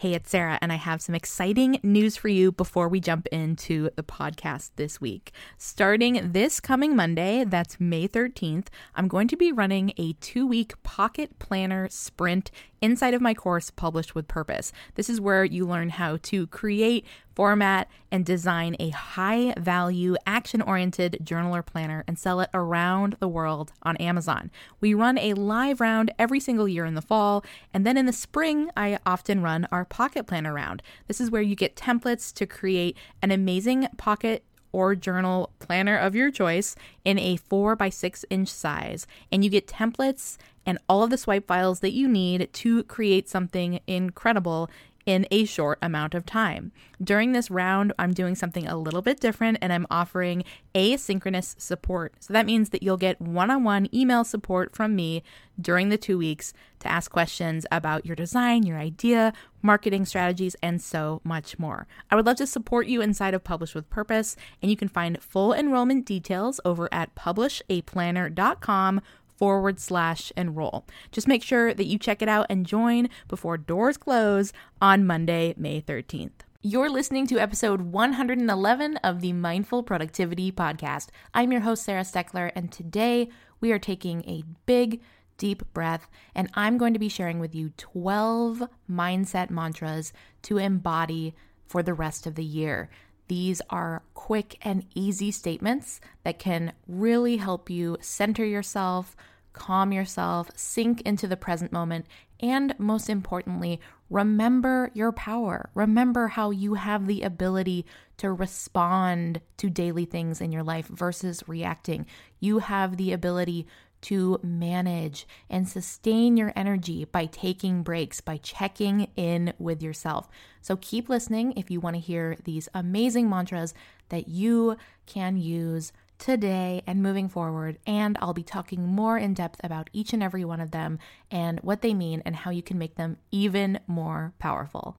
Hey, 0.00 0.14
it's 0.14 0.30
Sarah, 0.30 0.58
and 0.62 0.72
I 0.72 0.76
have 0.76 1.02
some 1.02 1.14
exciting 1.14 1.78
news 1.82 2.16
for 2.16 2.28
you 2.28 2.52
before 2.52 2.88
we 2.88 3.00
jump 3.00 3.26
into 3.26 3.90
the 3.96 4.02
podcast 4.02 4.70
this 4.76 4.98
week. 4.98 5.30
Starting 5.58 6.32
this 6.32 6.58
coming 6.58 6.96
Monday, 6.96 7.44
that's 7.44 7.78
May 7.78 8.08
13th, 8.08 8.68
I'm 8.94 9.08
going 9.08 9.28
to 9.28 9.36
be 9.36 9.52
running 9.52 9.92
a 9.98 10.14
two 10.14 10.46
week 10.46 10.82
pocket 10.82 11.38
planner 11.38 11.86
sprint 11.90 12.50
inside 12.80 13.12
of 13.12 13.20
my 13.20 13.34
course, 13.34 13.70
Published 13.70 14.14
with 14.14 14.26
Purpose. 14.26 14.72
This 14.94 15.10
is 15.10 15.20
where 15.20 15.44
you 15.44 15.66
learn 15.66 15.90
how 15.90 16.16
to 16.22 16.46
create, 16.46 17.04
format, 17.34 17.88
and 18.12 18.24
design 18.24 18.76
a 18.78 18.90
high 18.90 19.54
value, 19.56 20.16
action 20.26 20.60
oriented 20.60 21.18
journal 21.22 21.54
or 21.54 21.62
planner 21.62 22.04
and 22.06 22.18
sell 22.18 22.40
it 22.40 22.50
around 22.52 23.16
the 23.20 23.28
world 23.28 23.72
on 23.82 23.96
Amazon. 23.98 24.50
We 24.80 24.94
run 24.94 25.18
a 25.18 25.34
live 25.34 25.80
round 25.80 26.12
every 26.18 26.40
single 26.40 26.68
year 26.68 26.84
in 26.84 26.94
the 26.94 27.02
fall, 27.02 27.44
and 27.72 27.86
then 27.86 27.96
in 27.96 28.06
the 28.06 28.12
spring, 28.12 28.70
I 28.76 28.98
often 29.06 29.42
run 29.42 29.68
our 29.70 29.84
pocket 29.84 30.26
planner 30.26 30.52
round. 30.52 30.82
This 31.06 31.20
is 31.20 31.30
where 31.30 31.42
you 31.42 31.54
get 31.54 31.76
templates 31.76 32.32
to 32.34 32.46
create 32.46 32.96
an 33.22 33.30
amazing 33.30 33.88
pocket 33.96 34.44
or 34.72 34.94
journal 34.94 35.50
planner 35.58 35.96
of 35.96 36.14
your 36.14 36.30
choice 36.30 36.76
in 37.04 37.18
a 37.18 37.36
4 37.36 37.76
by 37.76 37.88
6 37.88 38.24
inch 38.30 38.48
size. 38.48 39.06
And 39.30 39.44
you 39.44 39.50
get 39.50 39.66
templates 39.66 40.36
and 40.64 40.78
all 40.88 41.02
of 41.02 41.10
the 41.10 41.18
swipe 41.18 41.46
files 41.46 41.80
that 41.80 41.92
you 41.92 42.08
need 42.08 42.52
to 42.52 42.84
create 42.84 43.28
something 43.28 43.80
incredible 43.86 44.70
in 45.10 45.26
a 45.32 45.44
short 45.44 45.76
amount 45.82 46.14
of 46.14 46.24
time. 46.24 46.70
During 47.02 47.32
this 47.32 47.50
round, 47.50 47.92
I'm 47.98 48.12
doing 48.12 48.36
something 48.36 48.68
a 48.68 48.76
little 48.76 49.02
bit 49.02 49.18
different 49.18 49.58
and 49.60 49.72
I'm 49.72 49.88
offering 49.90 50.44
asynchronous 50.72 51.60
support. 51.60 52.14
So 52.20 52.32
that 52.32 52.46
means 52.46 52.68
that 52.68 52.84
you'll 52.84 52.96
get 52.96 53.20
one 53.20 53.50
on 53.50 53.64
one 53.64 53.92
email 53.92 54.22
support 54.22 54.72
from 54.72 54.94
me 54.94 55.24
during 55.60 55.88
the 55.88 55.98
two 55.98 56.16
weeks 56.16 56.52
to 56.78 56.86
ask 56.88 57.10
questions 57.10 57.66
about 57.72 58.06
your 58.06 58.14
design, 58.14 58.62
your 58.62 58.78
idea, 58.78 59.32
marketing 59.62 60.04
strategies, 60.04 60.54
and 60.62 60.80
so 60.80 61.20
much 61.24 61.58
more. 61.58 61.88
I 62.08 62.14
would 62.14 62.26
love 62.26 62.36
to 62.36 62.46
support 62.46 62.86
you 62.86 63.02
inside 63.02 63.34
of 63.34 63.42
Publish 63.42 63.74
with 63.74 63.90
Purpose, 63.90 64.36
and 64.62 64.70
you 64.70 64.76
can 64.76 64.88
find 64.88 65.20
full 65.20 65.52
enrollment 65.52 66.06
details 66.06 66.60
over 66.64 66.88
at 66.92 67.16
publishaplanner.com 67.16 69.00
forward 69.40 69.80
slash 69.80 70.30
enroll. 70.36 70.86
Just 71.10 71.26
make 71.26 71.42
sure 71.42 71.72
that 71.72 71.86
you 71.86 71.98
check 71.98 72.20
it 72.20 72.28
out 72.28 72.44
and 72.50 72.66
join 72.66 73.08
before 73.26 73.56
doors 73.56 73.96
close 73.96 74.52
on 74.82 75.06
Monday, 75.06 75.54
May 75.56 75.80
13th. 75.80 76.42
You're 76.60 76.90
listening 76.90 77.26
to 77.28 77.38
episode 77.38 77.80
111 77.80 78.98
of 78.98 79.22
the 79.22 79.32
Mindful 79.32 79.82
Productivity 79.82 80.52
Podcast. 80.52 81.08
I'm 81.32 81.52
your 81.52 81.62
host, 81.62 81.84
Sarah 81.84 82.02
Steckler, 82.02 82.52
and 82.54 82.70
today 82.70 83.30
we 83.62 83.72
are 83.72 83.78
taking 83.78 84.22
a 84.28 84.44
big, 84.66 85.00
deep 85.38 85.62
breath, 85.72 86.10
and 86.34 86.50
I'm 86.52 86.76
going 86.76 86.92
to 86.92 86.98
be 86.98 87.08
sharing 87.08 87.40
with 87.40 87.54
you 87.54 87.70
12 87.78 88.64
mindset 88.90 89.48
mantras 89.48 90.12
to 90.42 90.58
embody 90.58 91.34
for 91.66 91.82
the 91.82 91.94
rest 91.94 92.26
of 92.26 92.34
the 92.34 92.44
year. 92.44 92.90
These 93.30 93.62
are 93.70 94.02
quick 94.12 94.58
and 94.60 94.84
easy 94.94 95.30
statements 95.30 96.00
that 96.24 96.40
can 96.40 96.72
really 96.88 97.36
help 97.36 97.70
you 97.70 97.96
center 98.00 98.44
yourself, 98.44 99.16
calm 99.60 99.92
yourself, 99.92 100.50
sink 100.56 101.02
into 101.02 101.26
the 101.28 101.36
present 101.36 101.70
moment, 101.70 102.06
and 102.40 102.74
most 102.78 103.10
importantly, 103.10 103.78
remember 104.08 104.90
your 104.94 105.12
power. 105.12 105.68
Remember 105.74 106.28
how 106.28 106.50
you 106.50 106.74
have 106.74 107.06
the 107.06 107.20
ability 107.20 107.84
to 108.16 108.32
respond 108.32 109.42
to 109.58 109.68
daily 109.68 110.06
things 110.06 110.40
in 110.40 110.50
your 110.50 110.62
life 110.62 110.86
versus 110.86 111.44
reacting. 111.46 112.06
You 112.40 112.60
have 112.60 112.96
the 112.96 113.12
ability 113.12 113.66
to 114.00 114.40
manage 114.42 115.28
and 115.50 115.68
sustain 115.68 116.38
your 116.38 116.54
energy 116.56 117.04
by 117.04 117.26
taking 117.26 117.82
breaks, 117.82 118.22
by 118.22 118.38
checking 118.38 119.08
in 119.14 119.52
with 119.58 119.82
yourself. 119.82 120.30
So 120.62 120.76
keep 120.76 121.10
listening 121.10 121.52
if 121.54 121.70
you 121.70 121.80
want 121.80 121.96
to 121.96 122.00
hear 122.00 122.38
these 122.44 122.70
amazing 122.72 123.28
mantras 123.28 123.74
that 124.08 124.26
you 124.26 124.78
can 125.04 125.36
use 125.36 125.92
today 126.20 126.82
and 126.86 127.02
moving 127.02 127.28
forward. 127.28 127.78
And 127.86 128.16
I'll 128.20 128.34
be 128.34 128.44
talking 128.44 128.86
more 128.86 129.18
in 129.18 129.34
depth 129.34 129.60
about 129.64 129.90
each 129.92 130.12
and 130.12 130.22
every 130.22 130.44
one 130.44 130.60
of 130.60 130.70
them 130.70 130.98
and 131.30 131.58
what 131.60 131.82
they 131.82 131.94
mean 131.94 132.22
and 132.24 132.36
how 132.36 132.50
you 132.50 132.62
can 132.62 132.78
make 132.78 132.94
them 132.94 133.16
even 133.32 133.80
more 133.88 134.32
powerful. 134.38 134.96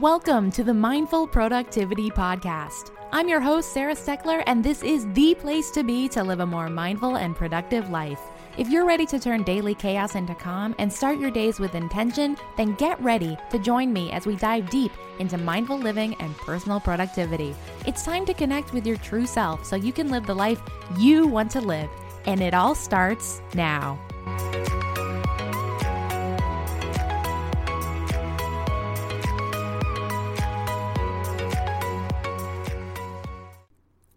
Welcome 0.00 0.50
to 0.52 0.64
the 0.64 0.74
Mindful 0.74 1.26
Productivity 1.28 2.10
Podcast. 2.10 2.90
I'm 3.12 3.28
your 3.28 3.40
host, 3.40 3.72
Sarah 3.72 3.94
Steckler, 3.94 4.42
and 4.46 4.64
this 4.64 4.82
is 4.82 5.06
the 5.12 5.34
place 5.34 5.70
to 5.72 5.82
be 5.82 6.08
to 6.08 6.24
live 6.24 6.40
a 6.40 6.46
more 6.46 6.68
mindful 6.68 7.16
and 7.16 7.36
productive 7.36 7.90
life. 7.90 8.20
If 8.58 8.68
you're 8.70 8.84
ready 8.84 9.06
to 9.06 9.20
turn 9.20 9.44
daily 9.44 9.72
chaos 9.72 10.16
into 10.16 10.34
calm 10.34 10.74
and 10.80 10.92
start 10.92 11.20
your 11.20 11.30
days 11.30 11.60
with 11.60 11.76
intention, 11.76 12.36
then 12.56 12.74
get 12.74 13.00
ready 13.00 13.38
to 13.52 13.58
join 13.60 13.92
me 13.92 14.10
as 14.10 14.26
we 14.26 14.34
dive 14.34 14.68
deep 14.68 14.90
into 15.20 15.38
mindful 15.38 15.78
living 15.78 16.16
and 16.16 16.36
personal 16.38 16.80
productivity. 16.80 17.54
It's 17.86 18.04
time 18.04 18.26
to 18.26 18.34
connect 18.34 18.72
with 18.72 18.84
your 18.84 18.96
true 18.96 19.26
self 19.26 19.64
so 19.64 19.76
you 19.76 19.92
can 19.92 20.10
live 20.10 20.26
the 20.26 20.34
life 20.34 20.60
you 20.98 21.28
want 21.28 21.52
to 21.52 21.60
live. 21.60 21.88
And 22.26 22.42
it 22.42 22.52
all 22.52 22.74
starts 22.74 23.40
now. 23.54 23.96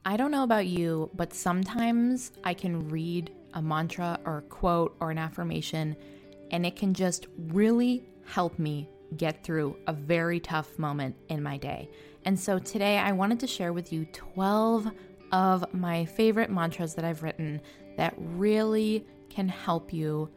I 0.04 0.18
don't 0.18 0.32
know 0.32 0.42
about 0.42 0.66
you, 0.66 1.12
but 1.16 1.32
sometimes 1.32 2.32
I 2.44 2.56
can 2.56 2.90
read 2.90 3.30
a 3.54 3.62
mantra 3.62 4.20
or 4.26 4.40
a 4.40 4.42
quote 4.44 4.96
or 5.00 5.12
an 5.12 5.18
affirmation 5.18 5.96
and 6.52 6.66
it 6.66 6.76
can 6.76 6.94
just 6.94 7.28
really 7.48 8.04
help 8.26 8.60
me 8.60 8.90
get 9.18 9.44
through 9.44 9.76
a 9.88 9.94
very 9.94 10.40
tough 10.40 10.78
moment 10.78 11.16
in 11.30 11.42
my 11.42 11.58
day. 11.58 11.90
And 12.26 12.40
so 12.40 12.60
today 12.60 12.98
I 12.98 13.12
wanted 13.12 13.40
to 13.42 13.48
share 13.48 13.74
with 13.74 13.92
you 13.92 14.06
12 14.06 14.92
of 15.32 15.74
my 15.74 16.06
favorite 16.06 16.50
mantras 16.50 16.94
that 16.96 17.06
I've 17.06 17.24
written 17.24 17.62
that 17.98 18.14
really 18.18 19.06
can 19.30 19.48
help 19.48 19.94
you 19.94 20.30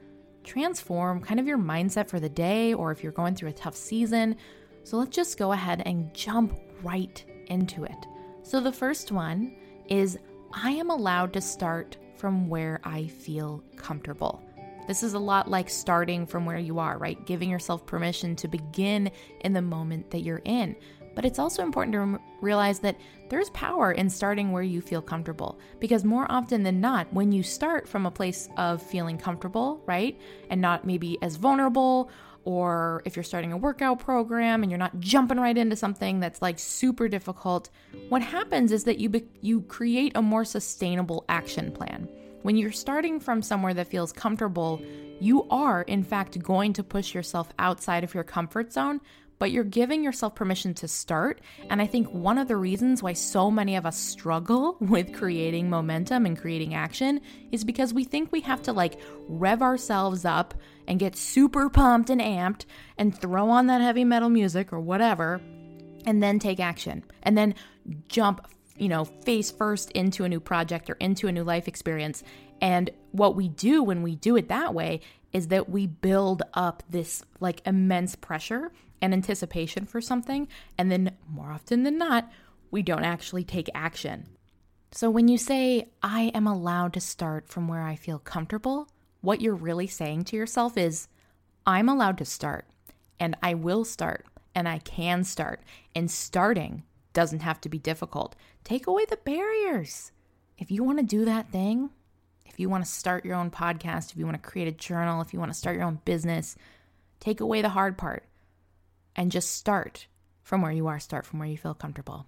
transform 0.45 1.21
kind 1.21 1.41
of 1.41 1.47
your 1.47 1.59
mindset 1.59 2.09
for 2.09 2.21
the 2.21 2.29
day 2.29 2.75
or 2.75 2.93
if 2.93 3.03
you're 3.03 3.13
going 3.13 3.35
through 3.35 3.51
a 3.51 3.55
tough 3.55 3.75
season. 3.75 4.37
So 4.85 4.99
let's 4.99 5.15
just 5.15 5.39
go 5.39 5.53
ahead 5.53 5.83
and 5.85 6.13
jump 6.15 6.59
right 6.83 7.25
into 7.47 7.85
it. 7.85 8.07
So 8.43 8.61
the 8.61 8.73
first 8.73 9.11
one 9.11 9.57
is 9.89 10.19
I 10.53 10.71
am 10.73 10.91
allowed 10.91 11.33
to 11.33 11.41
start 11.41 11.97
from 12.17 12.49
where 12.49 12.81
I 12.85 13.07
feel 13.07 13.63
comfortable. 13.77 14.43
This 14.87 15.03
is 15.03 15.15
a 15.15 15.19
lot 15.19 15.51
like 15.51 15.71
starting 15.71 16.27
from 16.27 16.45
where 16.45 16.59
you 16.59 16.79
are, 16.79 16.99
right? 16.99 17.25
Giving 17.27 17.49
yourself 17.49 17.87
permission 17.87 18.37
to 18.37 18.49
begin 18.49 19.11
in 19.41 19.53
the 19.53 19.63
moment 19.63 20.11
that 20.11 20.21
you're 20.21 20.43
in. 20.45 20.77
But 21.15 21.25
it's 21.25 21.39
also 21.39 21.63
important 21.63 21.95
to 21.95 22.21
realize 22.43 22.81
that 22.81 22.97
there's 23.31 23.49
power 23.51 23.93
in 23.93 24.11
starting 24.11 24.53
where 24.53 24.63
you 24.63 24.81
feel 24.81 25.01
comfortable. 25.01 25.59
Because 25.81 26.05
more 26.05 26.27
often 26.31 26.63
than 26.63 26.81
not, 26.81 27.11
when 27.13 27.33
you 27.33 27.43
start 27.43 27.89
from 27.89 28.05
a 28.05 28.11
place 28.11 28.49
of 28.57 28.83
feeling 28.83 29.17
comfortable, 29.17 29.81
right? 29.87 30.21
And 30.51 30.61
not 30.61 30.85
maybe 30.85 31.19
as 31.23 31.37
vulnerable 31.37 32.11
or 32.45 33.03
if 33.05 33.17
you're 33.17 33.23
starting 33.23 33.53
a 33.53 33.57
workout 33.57 33.99
program 33.99 34.63
and 34.63 34.71
you're 34.71 34.79
not 34.79 35.01
jumping 35.01 35.39
right 35.39 35.57
into 35.57 35.77
something 35.77 36.21
that's 36.21 36.43
like 36.43 36.59
super 36.59 37.09
difficult, 37.09 37.71
what 38.09 38.23
happens 38.23 38.73
is 38.73 38.85
that 38.85 38.99
you 38.99 39.09
be- 39.09 39.29
you 39.41 39.63
create 39.63 40.13
a 40.15 40.23
more 40.23 40.45
sustainable 40.45 41.25
action 41.29 41.73
plan. 41.73 42.09
When 42.43 42.57
you're 42.57 42.73
starting 42.73 43.21
from 43.21 43.41
somewhere 43.41 43.75
that 43.75 43.89
feels 43.89 44.13
comfortable, 44.13 44.83
you 45.21 45.45
are 45.51 45.83
in 45.83 46.05
fact 46.05 46.43
going 46.43 46.75
to 46.75 46.83
push 46.83 47.15
yourself 47.15 47.49
outside 47.59 48.05
of 48.05 48.13
your 48.13 48.25
comfort 48.25 48.73
zone, 48.73 49.01
but 49.39 49.51
you're 49.51 49.65
giving 49.65 50.05
yourself 50.05 50.35
permission 50.35 50.75
to 50.75 50.89
start. 50.89 51.41
And 51.71 51.81
I 51.81 51.87
think 51.87 52.13
one 52.13 52.39
of 52.39 52.49
the 52.49 52.57
reasons 52.57 53.03
why 53.03 53.15
so 53.15 53.51
many 53.51 53.77
of 53.77 53.87
us 53.87 53.99
struggle 53.99 54.77
with 54.81 55.15
creating 55.15 55.71
momentum 55.71 56.27
and 56.27 56.39
creating 56.39 56.75
action 56.75 57.21
is 57.53 57.65
because 57.65 57.95
we 57.95 58.05
think 58.05 58.31
we 58.31 58.41
have 58.43 58.63
to 58.63 58.73
like 58.73 59.01
rev 59.29 59.63
ourselves 59.63 60.25
up 60.25 60.55
and 60.87 60.99
get 60.99 61.17
super 61.17 61.69
pumped 61.69 62.11
and 62.11 62.21
amped 62.21 62.65
and 62.99 63.19
throw 63.19 63.49
on 63.51 63.67
that 63.67 63.81
heavy 63.81 64.05
metal 64.05 64.29
music 64.29 64.73
or 64.73 64.81
whatever 64.81 65.41
and 66.07 66.23
then 66.23 66.39
take 66.39 66.61
action 66.61 67.03
and 67.23 67.37
then 67.37 67.55
jump 68.09 68.47
you 68.77 68.89
know, 68.89 69.05
face 69.05 69.51
first 69.51 69.91
into 69.93 70.25
a 70.25 70.29
new 70.29 70.41
project 70.41 70.91
or 70.91 70.95
into 70.95 71.29
a 71.29 71.33
new 71.33 71.45
life 71.45 71.69
experience. 71.69 72.23
And 72.61 72.91
what 73.13 73.37
we 73.37 73.49
do 73.49 73.83
when 73.83 74.03
we 74.03 74.17
do 74.17 74.37
it 74.37 74.49
that 74.49 74.75
way 74.75 75.01
is 75.33 75.49
that 75.49 75.69
we 75.69 75.87
build 75.87 76.43
up 76.55 76.83
this 76.89 77.23
like 77.41 77.61
immense 77.67 78.17
pressure 78.17 78.73
and 79.01 79.13
anticipation 79.13 79.87
for 79.87 80.01
something. 80.01 80.49
And 80.79 80.91
then 80.91 81.17
more 81.29 81.51
often 81.51 81.83
than 81.83 81.99
not, 81.99 82.31
we 82.71 82.83
don't 82.83 83.05
actually 83.05 83.45
take 83.45 83.69
action. 83.75 84.29
So 84.91 85.11
when 85.11 85.29
you 85.29 85.39
say, 85.39 85.89
I 86.03 86.31
am 86.35 86.47
allowed 86.47 86.93
to 86.95 87.01
start 87.01 87.49
from 87.49 87.67
where 87.67 87.83
I 87.83 87.97
feel 87.97 88.19
comfortable, 88.19 88.89
what 89.25 89.41
you're 89.41 89.55
really 89.55 89.87
saying 89.87 90.25
to 90.25 90.37
yourself 90.37 90.77
is, 90.77 91.09
I'm 91.67 91.89
allowed 91.89 92.19
to 92.19 92.25
start, 92.25 92.67
and 93.19 93.37
I 93.43 93.55
will 93.55 93.85
start, 93.85 94.27
and 94.55 94.69
I 94.69 94.79
can 94.79 95.25
start. 95.25 95.63
And 95.95 96.11
starting 96.11 96.83
doesn't 97.13 97.41
have 97.41 97.61
to 97.63 97.69
be 97.69 97.79
difficult. 97.79 98.37
Take 98.65 98.87
away 98.87 99.05
the 99.09 99.17
barriers. 99.17 100.13
If 100.59 100.71
you 100.71 100.85
want 100.85 100.99
to 100.99 101.05
do 101.05 101.25
that 101.25 101.51
thing, 101.51 101.91
if 102.47 102.61
you 102.61 102.69
want 102.69 102.85
to 102.85 102.91
start 102.91 103.25
your 103.25 103.35
own 103.35 103.51
podcast, 103.51 104.13
if 104.13 104.17
you 104.17 104.27
want 104.27 104.41
to 104.41 104.51
create 104.51 104.69
a 104.69 104.73
journal, 104.73 105.21
if 105.21 105.33
you 105.33 105.41
want 105.41 105.51
to 105.51 105.59
start 105.59 105.77
your 105.77 105.85
own 105.85 106.01
business, 106.05 106.57
take 107.19 107.41
away 107.41 107.63
the 107.63 107.71
hard 107.71 107.97
part. 107.99 108.25
and 109.17 109.31
just 109.31 109.53
start 109.53 110.07
from 110.43 110.63
where 110.63 110.73
you 110.73 110.87
are, 110.87 110.99
start 110.99 111.25
from 111.25 111.39
where 111.39 111.49
you 111.49 111.57
feel 111.57 111.75
comfortable. 111.75 112.27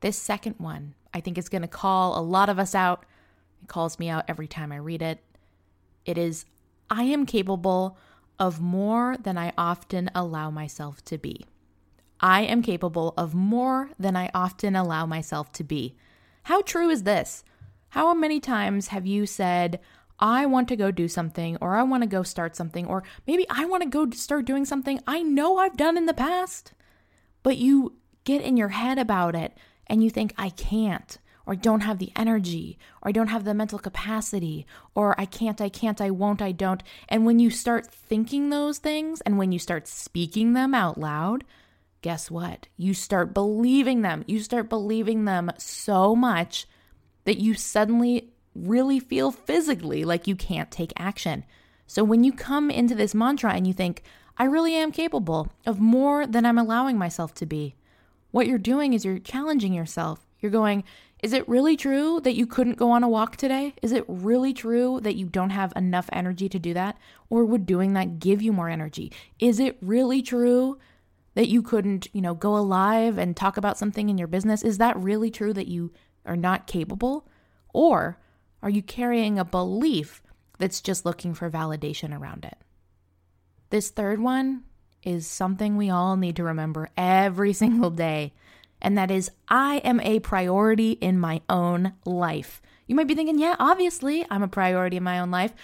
This 0.00 0.16
second 0.16 0.56
one, 0.58 0.94
I 1.12 1.20
think, 1.20 1.38
is 1.38 1.48
going 1.48 1.62
to 1.62 1.68
call 1.68 2.18
a 2.18 2.22
lot 2.22 2.48
of 2.48 2.58
us 2.58 2.74
out. 2.74 3.04
It 3.62 3.68
calls 3.68 3.98
me 3.98 4.08
out 4.08 4.24
every 4.28 4.46
time 4.46 4.72
I 4.72 4.76
read 4.76 5.02
it. 5.02 5.20
It 6.04 6.18
is 6.18 6.44
I 6.90 7.04
am 7.04 7.26
capable 7.26 7.96
of 8.38 8.60
more 8.60 9.16
than 9.16 9.38
I 9.38 9.52
often 9.56 10.10
allow 10.14 10.50
myself 10.50 11.04
to 11.06 11.18
be. 11.18 11.46
I 12.20 12.42
am 12.42 12.62
capable 12.62 13.14
of 13.16 13.34
more 13.34 13.90
than 13.98 14.16
I 14.16 14.30
often 14.34 14.76
allow 14.76 15.06
myself 15.06 15.52
to 15.52 15.64
be. 15.64 15.94
How 16.44 16.62
true 16.62 16.90
is 16.90 17.02
this? 17.02 17.44
How 17.90 18.12
many 18.14 18.40
times 18.40 18.88
have 18.88 19.06
you 19.06 19.26
said, 19.26 19.80
I 20.18 20.46
want 20.46 20.68
to 20.68 20.76
go 20.76 20.90
do 20.90 21.08
something, 21.08 21.56
or 21.60 21.76
I 21.76 21.82
want 21.82 22.02
to 22.02 22.08
go 22.08 22.22
start 22.22 22.56
something, 22.56 22.86
or 22.86 23.02
maybe 23.26 23.46
I 23.50 23.64
want 23.64 23.82
to 23.82 23.88
go 23.88 24.10
start 24.10 24.44
doing 24.44 24.64
something 24.64 25.00
I 25.06 25.22
know 25.22 25.58
I've 25.58 25.76
done 25.76 25.96
in 25.96 26.06
the 26.06 26.14
past, 26.14 26.72
but 27.42 27.56
you 27.56 27.96
get 28.24 28.42
in 28.42 28.56
your 28.56 28.68
head 28.68 28.98
about 28.98 29.34
it 29.34 29.56
and 29.86 30.02
you 30.02 30.10
think, 30.10 30.32
I 30.38 30.50
can't, 30.50 31.18
or 31.46 31.54
I 31.54 31.56
don't 31.56 31.80
have 31.80 31.98
the 31.98 32.12
energy, 32.16 32.78
or 33.02 33.08
I 33.08 33.12
don't 33.12 33.28
have 33.28 33.44
the 33.44 33.54
mental 33.54 33.78
capacity, 33.78 34.66
or 34.94 35.18
I 35.20 35.26
can't, 35.26 35.60
I 35.60 35.68
can't, 35.68 36.00
I 36.00 36.10
won't, 36.10 36.40
I 36.40 36.52
don't. 36.52 36.82
And 37.08 37.26
when 37.26 37.38
you 37.38 37.50
start 37.50 37.86
thinking 37.86 38.50
those 38.50 38.78
things 38.78 39.20
and 39.22 39.38
when 39.38 39.52
you 39.52 39.58
start 39.58 39.86
speaking 39.86 40.54
them 40.54 40.74
out 40.74 40.98
loud, 40.98 41.44
guess 42.02 42.30
what? 42.30 42.68
You 42.76 42.94
start 42.94 43.34
believing 43.34 44.02
them. 44.02 44.24
You 44.26 44.40
start 44.40 44.68
believing 44.68 45.24
them 45.24 45.50
so 45.58 46.14
much 46.14 46.66
that 47.24 47.38
you 47.38 47.54
suddenly 47.54 48.30
really 48.54 49.00
feel 49.00 49.30
physically 49.30 50.04
like 50.04 50.26
you 50.26 50.36
can't 50.36 50.70
take 50.70 50.92
action. 50.96 51.44
So 51.86 52.04
when 52.04 52.24
you 52.24 52.32
come 52.32 52.70
into 52.70 52.94
this 52.94 53.14
mantra 53.14 53.52
and 53.52 53.66
you 53.66 53.72
think, 53.72 54.02
I 54.36 54.44
really 54.44 54.74
am 54.74 54.92
capable 54.92 55.48
of 55.64 55.80
more 55.80 56.26
than 56.26 56.44
I'm 56.44 56.58
allowing 56.58 56.98
myself 56.98 57.34
to 57.34 57.46
be, 57.46 57.76
what 58.30 58.46
you're 58.46 58.58
doing 58.58 58.92
is 58.92 59.04
you're 59.04 59.18
challenging 59.18 59.72
yourself. 59.72 60.26
You're 60.40 60.50
going, 60.50 60.84
is 61.24 61.32
it 61.32 61.48
really 61.48 61.74
true 61.74 62.20
that 62.20 62.34
you 62.34 62.46
couldn't 62.46 62.76
go 62.76 62.90
on 62.90 63.02
a 63.02 63.08
walk 63.08 63.36
today? 63.36 63.72
Is 63.80 63.92
it 63.92 64.04
really 64.08 64.52
true 64.52 65.00
that 65.00 65.16
you 65.16 65.24
don't 65.24 65.48
have 65.48 65.72
enough 65.74 66.10
energy 66.12 66.50
to 66.50 66.58
do 66.58 66.74
that? 66.74 66.98
Or 67.30 67.46
would 67.46 67.64
doing 67.64 67.94
that 67.94 68.18
give 68.18 68.42
you 68.42 68.52
more 68.52 68.68
energy? 68.68 69.10
Is 69.38 69.58
it 69.58 69.78
really 69.80 70.20
true 70.20 70.76
that 71.32 71.48
you 71.48 71.62
couldn't, 71.62 72.08
you 72.12 72.20
know, 72.20 72.34
go 72.34 72.54
alive 72.54 73.16
and 73.16 73.34
talk 73.34 73.56
about 73.56 73.78
something 73.78 74.10
in 74.10 74.18
your 74.18 74.28
business? 74.28 74.62
Is 74.62 74.76
that 74.76 74.98
really 74.98 75.30
true 75.30 75.54
that 75.54 75.66
you 75.66 75.92
are 76.26 76.36
not 76.36 76.66
capable? 76.66 77.26
Or 77.72 78.18
are 78.62 78.68
you 78.68 78.82
carrying 78.82 79.38
a 79.38 79.46
belief 79.46 80.22
that's 80.58 80.82
just 80.82 81.06
looking 81.06 81.32
for 81.32 81.48
validation 81.48 82.14
around 82.14 82.44
it? 82.44 82.58
This 83.70 83.88
third 83.88 84.20
one 84.20 84.64
is 85.02 85.26
something 85.26 85.78
we 85.78 85.88
all 85.88 86.18
need 86.18 86.36
to 86.36 86.44
remember 86.44 86.90
every 86.98 87.52
single 87.64 87.88
day, 87.88 88.34
and 88.84 88.96
that 88.96 89.10
is 89.10 89.30
I 89.48 89.78
am 89.78 89.98
a 90.00 90.20
priority 90.20 90.92
in 90.92 91.18
my 91.18 91.40
own 91.48 91.94
life. 92.04 92.62
You 92.86 92.94
might 92.94 93.08
be 93.08 93.14
thinking, 93.14 93.38
yeah, 93.38 93.56
obviously 93.58 94.24
I'm 94.30 94.42
a 94.42 94.48
priority 94.48 94.98
in 94.98 95.02
my 95.02 95.18
own 95.18 95.30
life, 95.30 95.54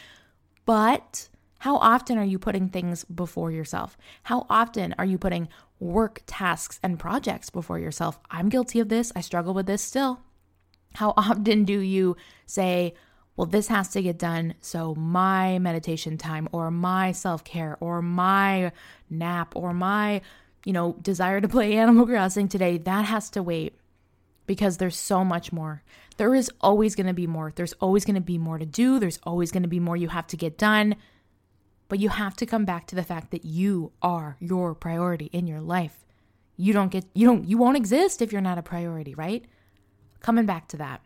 but 0.65 1.29
how 1.61 1.77
often 1.77 2.17
are 2.17 2.25
you 2.25 2.39
putting 2.39 2.71
things 2.71 3.05
before 3.05 3.51
yourself? 3.51 3.99
How 4.25 4.47
often 4.49 4.95
are 4.99 5.05
you 5.05 5.19
putting 5.19 5.49
work 5.79 6.23
tasks 6.27 6.81
and 6.83 6.99
projects 6.99 7.51
before 7.51 7.79
yourself? 7.79 8.19
I'm 8.31 8.49
guilty 8.49 8.81
of 8.81 8.89
this. 8.89 9.13
I 9.15 9.21
struggle 9.21 9.53
with 9.53 9.67
this 9.67 9.83
still. 9.83 10.21
How 10.95 11.13
often 11.17 11.65
do 11.65 11.79
you 11.79 12.17
say, 12.47 12.95
well, 13.37 13.47
this 13.47 13.69
has 13.69 13.89
to 13.91 14.03
get 14.03 14.19
done, 14.19 14.55
so 14.61 14.95
my 14.95 15.59
meditation 15.59 16.17
time 16.17 16.49
or 16.53 16.71
my 16.71 17.13
self 17.13 17.45
care 17.45 17.77
or 17.81 18.01
my 18.03 18.73
nap 19.11 19.55
or 19.55 19.75
my, 19.75 20.23
you 20.65 20.73
know, 20.73 20.97
desire 21.01 21.41
to 21.41 21.49
play 21.49 21.73
Animal 21.77 22.07
Crossing 22.07 22.49
today, 22.49 22.79
that 22.79 23.05
has 23.07 23.31
to 23.31 23.43
wait 23.43 23.77
because 24.47 24.79
there's 24.79 24.97
so 24.97 25.25
much 25.25 25.53
more. 25.53 25.83
There 26.17 26.35
is 26.35 26.51
always 26.61 26.95
going 26.95 27.07
to 27.07 27.12
be 27.12 27.27
more. 27.27 27.53
There's 27.55 27.73
always 27.75 28.05
going 28.05 28.17
to 28.17 28.21
be 28.21 28.37
more 28.37 28.59
to 28.59 28.67
do. 28.67 28.99
There's 28.99 29.21
always 29.23 29.53
going 29.53 29.62
to 29.62 29.69
be 29.69 29.81
more 29.81 29.97
you 29.97 30.09
have 30.09 30.27
to 30.29 30.37
get 30.37 30.59
done. 30.59 30.97
But 31.89 31.99
you 31.99 32.09
have 32.09 32.37
to 32.37 32.47
come 32.47 32.65
back 32.65 32.87
to 32.89 32.97
the 32.97 33.03
fact 33.03 33.31
that 33.31 33.45
you 33.45 33.93
are 34.03 34.37
your 34.41 34.75
priority 34.75 35.27
in 35.27 35.47
your 35.47 35.61
life. 35.61 36.05
You 36.57 36.73
don't 36.73 36.91
get, 36.91 37.05
you 37.15 37.27
don't, 37.27 37.49
you 37.49 37.59
won't 37.59 37.77
exist 37.77 38.21
if 38.21 38.33
you're 38.33 38.41
not 38.41 38.59
a 38.59 38.62
priority, 38.62 39.15
right? 39.15 39.45
Coming 40.21 40.47
back 40.47 40.69
to 40.69 40.77
that. 40.77 41.01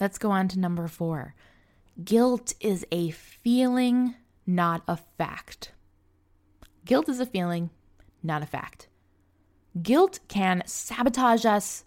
Let's 0.00 0.18
go 0.18 0.30
on 0.30 0.48
to 0.48 0.58
number 0.58 0.86
four. 0.86 1.34
Guilt 2.04 2.52
is 2.60 2.86
a 2.92 3.10
feeling, 3.10 4.14
not 4.46 4.82
a 4.86 4.96
fact. 4.96 5.72
Guilt 6.84 7.08
is 7.08 7.20
a 7.20 7.26
feeling, 7.26 7.70
not 8.22 8.42
a 8.42 8.46
fact. 8.46 8.88
Guilt 9.80 10.20
can 10.28 10.62
sabotage 10.66 11.44
us. 11.44 11.84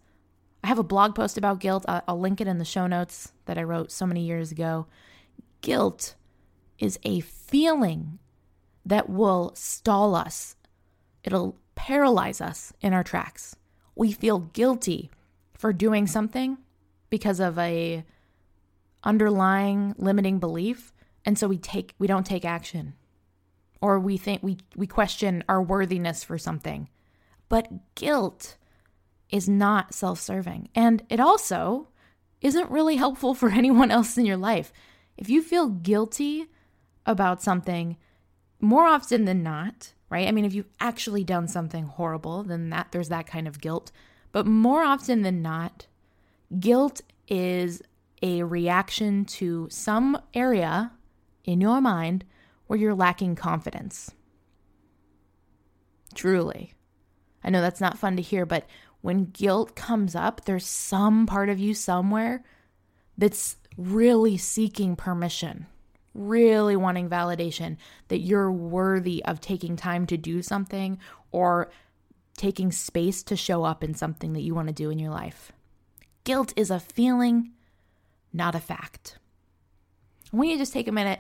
I 0.63 0.67
have 0.67 0.79
a 0.79 0.83
blog 0.83 1.15
post 1.15 1.37
about 1.37 1.59
guilt. 1.59 1.85
I'll 1.87 2.19
link 2.19 2.39
it 2.39 2.47
in 2.47 2.57
the 2.57 2.65
show 2.65 2.87
notes 2.87 3.33
that 3.45 3.57
I 3.57 3.63
wrote 3.63 3.91
so 3.91 4.05
many 4.05 4.21
years 4.25 4.51
ago. 4.51 4.87
Guilt 5.61 6.15
is 6.79 6.99
a 7.03 7.19
feeling 7.21 8.19
that 8.85 9.09
will 9.09 9.51
stall 9.55 10.15
us, 10.15 10.55
it'll 11.23 11.57
paralyze 11.75 12.41
us 12.41 12.73
in 12.81 12.93
our 12.93 13.03
tracks. 13.03 13.55
We 13.95 14.11
feel 14.11 14.39
guilty 14.39 15.11
for 15.53 15.71
doing 15.71 16.07
something 16.07 16.57
because 17.11 17.39
of 17.39 17.59
a 17.59 18.03
underlying 19.03 19.93
limiting 19.97 20.39
belief 20.39 20.93
and 21.25 21.37
so 21.37 21.47
we 21.47 21.57
take 21.57 21.93
we 21.97 22.07
don't 22.07 22.25
take 22.25 22.45
action 22.45 22.93
or 23.81 23.99
we 23.99 24.17
think 24.17 24.43
we 24.43 24.57
we 24.75 24.87
question 24.87 25.43
our 25.49 25.61
worthiness 25.61 26.23
for 26.23 26.37
something. 26.37 26.87
But 27.49 27.95
guilt 27.95 28.57
is 29.29 29.49
not 29.49 29.93
self-serving. 29.93 30.69
And 30.75 31.03
it 31.09 31.19
also 31.19 31.87
isn't 32.41 32.71
really 32.71 32.95
helpful 32.95 33.33
for 33.35 33.49
anyone 33.49 33.91
else 33.91 34.17
in 34.17 34.25
your 34.25 34.37
life. 34.37 34.71
If 35.17 35.29
you 35.29 35.41
feel 35.41 35.67
guilty 35.67 36.47
about 37.05 37.41
something 37.41 37.97
more 38.59 38.85
often 38.85 39.25
than 39.25 39.43
not 39.43 39.93
right? 40.11 40.27
I 40.27 40.31
mean 40.31 40.45
if 40.45 40.53
you've 40.53 40.69
actually 40.79 41.23
done 41.23 41.47
something 41.47 41.85
horrible 41.85 42.43
then 42.43 42.69
that 42.69 42.91
there's 42.91 43.09
that 43.09 43.25
kind 43.25 43.47
of 43.47 43.59
guilt. 43.59 43.91
But 44.31 44.45
more 44.45 44.83
often 44.83 45.23
than 45.23 45.41
not, 45.41 45.87
guilt 46.59 47.01
is 47.27 47.81
a 48.21 48.43
reaction 48.43 49.25
to 49.25 49.67
some 49.71 50.17
area 50.33 50.91
in 51.43 51.59
your 51.59 51.81
mind 51.81 52.23
where 52.71 52.79
you're 52.79 52.95
lacking 52.95 53.35
confidence. 53.35 54.12
Truly. 56.15 56.73
I 57.44 57.50
know 57.50 57.59
that's 57.59 57.81
not 57.81 57.98
fun 57.98 58.15
to 58.15 58.22
hear, 58.22 58.45
but 58.45 58.65
when 59.01 59.25
guilt 59.25 59.75
comes 59.75 60.15
up, 60.15 60.45
there's 60.45 60.65
some 60.65 61.25
part 61.25 61.50
of 61.50 61.60
you 61.60 61.74
somewhere 61.74 62.45
that's 63.17 63.57
really 63.75 64.38
seeking 64.38 64.95
permission, 64.95 65.65
really 66.13 66.77
wanting 66.77 67.10
validation 67.10 67.75
that 68.07 68.19
you're 68.19 68.50
worthy 68.50 69.22
of 69.25 69.41
taking 69.41 69.75
time 69.75 70.07
to 70.07 70.15
do 70.15 70.41
something 70.41 70.98
or 71.34 71.69
taking 72.38 72.72
space 72.72 73.22
to 73.24 73.36
show 73.36 73.65
up 73.65 73.84
in 73.84 73.95
something 73.95 74.31
that 74.31 74.43
you 74.43 74.55
want 74.55 74.69
to 74.69 74.74
do 74.74 74.89
in 74.89 74.98
your 74.98 75.12
life. 75.12 75.51
Guilt 76.24 76.53
is 76.55 76.72
a 76.72 76.79
feeling, 76.79 77.51
not 78.31 78.55
a 78.55 78.62
fact. 78.62 79.17
I 80.31 80.38
want 80.38 80.51
you 80.51 80.55
to 80.55 80.62
just 80.62 80.72
take 80.72 80.88
a 80.88 80.93
minute 80.93 81.19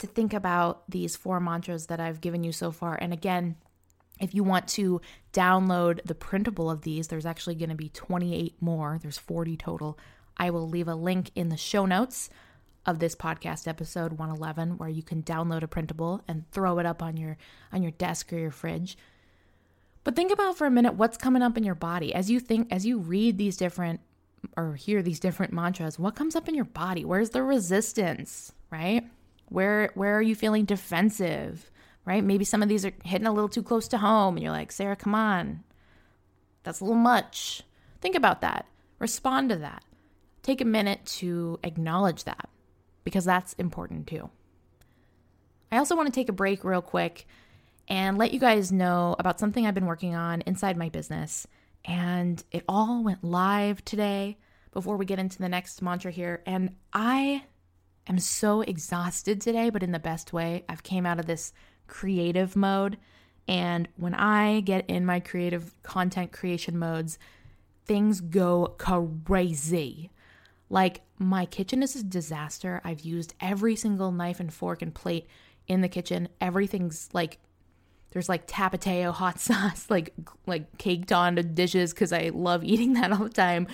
to 0.00 0.06
think 0.06 0.34
about 0.34 0.82
these 0.88 1.16
four 1.16 1.40
mantras 1.40 1.86
that 1.86 2.00
I've 2.00 2.20
given 2.20 2.44
you 2.44 2.52
so 2.52 2.70
far. 2.70 2.96
And 3.00 3.12
again, 3.12 3.56
if 4.20 4.34
you 4.34 4.44
want 4.44 4.68
to 4.68 5.00
download 5.32 6.00
the 6.04 6.14
printable 6.14 6.70
of 6.70 6.82
these, 6.82 7.08
there's 7.08 7.26
actually 7.26 7.54
going 7.54 7.70
to 7.70 7.74
be 7.74 7.88
28 7.88 8.54
more. 8.60 8.98
There's 9.00 9.18
40 9.18 9.56
total. 9.56 9.98
I 10.36 10.50
will 10.50 10.68
leave 10.68 10.88
a 10.88 10.94
link 10.94 11.30
in 11.34 11.48
the 11.48 11.56
show 11.56 11.86
notes 11.86 12.28
of 12.86 12.98
this 12.98 13.14
podcast 13.14 13.68
episode 13.68 14.12
111 14.12 14.78
where 14.78 14.88
you 14.88 15.02
can 15.02 15.22
download 15.22 15.62
a 15.62 15.68
printable 15.68 16.22
and 16.26 16.50
throw 16.50 16.78
it 16.78 16.86
up 16.86 17.02
on 17.02 17.18
your 17.18 17.36
on 17.72 17.82
your 17.82 17.92
desk 17.92 18.32
or 18.32 18.38
your 18.38 18.50
fridge 18.50 18.96
but 20.04 20.16
think 20.16 20.32
about 20.32 20.56
for 20.56 20.66
a 20.66 20.70
minute 20.70 20.94
what's 20.94 21.16
coming 21.16 21.42
up 21.42 21.56
in 21.56 21.64
your 21.64 21.74
body 21.74 22.14
as 22.14 22.30
you 22.30 22.40
think, 22.40 22.68
as 22.70 22.86
you 22.86 22.98
read 22.98 23.38
these 23.38 23.56
different 23.56 24.00
or 24.56 24.74
hear 24.74 25.02
these 25.02 25.20
different 25.20 25.52
mantras. 25.52 25.98
What 25.98 26.16
comes 26.16 26.34
up 26.34 26.48
in 26.48 26.54
your 26.54 26.64
body? 26.64 27.04
Where's 27.04 27.30
the 27.30 27.42
resistance, 27.42 28.52
right? 28.70 29.04
Where 29.50 29.90
where 29.94 30.16
are 30.16 30.22
you 30.22 30.34
feeling 30.34 30.64
defensive, 30.64 31.70
right? 32.06 32.24
Maybe 32.24 32.44
some 32.44 32.62
of 32.62 32.68
these 32.68 32.86
are 32.86 32.92
hitting 33.04 33.26
a 33.26 33.32
little 33.32 33.48
too 33.48 33.62
close 33.62 33.86
to 33.88 33.98
home, 33.98 34.36
and 34.36 34.42
you're 34.42 34.52
like, 34.52 34.72
Sarah, 34.72 34.96
come 34.96 35.14
on, 35.14 35.62
that's 36.62 36.80
a 36.80 36.84
little 36.84 36.96
much. 36.98 37.62
Think 38.00 38.16
about 38.16 38.40
that. 38.40 38.66
Respond 38.98 39.50
to 39.50 39.56
that. 39.56 39.84
Take 40.42 40.60
a 40.60 40.64
minute 40.64 41.04
to 41.04 41.58
acknowledge 41.62 42.24
that 42.24 42.48
because 43.04 43.24
that's 43.24 43.52
important 43.54 44.06
too. 44.06 44.30
I 45.72 45.78
also 45.78 45.96
want 45.96 46.06
to 46.06 46.12
take 46.12 46.28
a 46.28 46.32
break 46.32 46.64
real 46.64 46.82
quick 46.82 47.26
and 47.88 48.18
let 48.18 48.32
you 48.32 48.40
guys 48.40 48.72
know 48.72 49.16
about 49.18 49.38
something 49.38 49.66
I've 49.66 49.74
been 49.74 49.86
working 49.86 50.14
on 50.14 50.42
inside 50.42 50.76
my 50.76 50.88
business. 50.88 51.46
And 51.84 52.42
it 52.50 52.64
all 52.68 53.02
went 53.02 53.24
live 53.24 53.84
today 53.84 54.38
before 54.72 54.96
we 54.96 55.04
get 55.06 55.18
into 55.18 55.38
the 55.38 55.48
next 55.48 55.82
mantra 55.82 56.10
here. 56.10 56.42
And 56.46 56.76
I 56.92 57.44
am 58.10 58.18
so 58.18 58.60
exhausted 58.60 59.40
today, 59.40 59.70
but 59.70 59.82
in 59.82 59.92
the 59.92 59.98
best 59.98 60.32
way. 60.32 60.64
I've 60.68 60.82
came 60.82 61.06
out 61.06 61.18
of 61.18 61.26
this 61.26 61.52
creative 61.86 62.54
mode 62.56 62.98
And 63.48 63.88
when 63.96 64.14
I 64.14 64.60
get 64.60 64.88
in 64.88 65.04
my 65.04 65.18
creative 65.18 65.74
content 65.82 66.30
creation 66.30 66.78
modes, 66.78 67.18
things 67.84 68.20
go 68.20 68.76
crazy. 68.78 70.10
Like 70.68 71.00
my 71.18 71.46
kitchen 71.46 71.82
is 71.82 71.96
a 71.96 72.04
disaster. 72.04 72.80
I've 72.84 73.00
used 73.00 73.34
every 73.40 73.74
single 73.74 74.12
knife 74.12 74.38
and 74.38 74.52
fork 74.54 74.82
and 74.82 74.94
plate 74.94 75.26
in 75.66 75.80
the 75.80 75.88
kitchen. 75.88 76.28
Everything's 76.40 77.08
like 77.12 77.38
there's 78.12 78.28
like 78.28 78.46
tapatio 78.46 79.12
hot 79.22 79.40
sauce 79.40 79.86
like 79.90 80.14
like 80.46 80.78
caked 80.78 81.10
on 81.10 81.34
the 81.34 81.42
dishes 81.42 81.92
cuz 81.92 82.12
I 82.12 82.30
love 82.32 82.62
eating 82.62 82.92
that 83.00 83.10
all 83.10 83.24
the 83.24 83.30
time. 83.30 83.66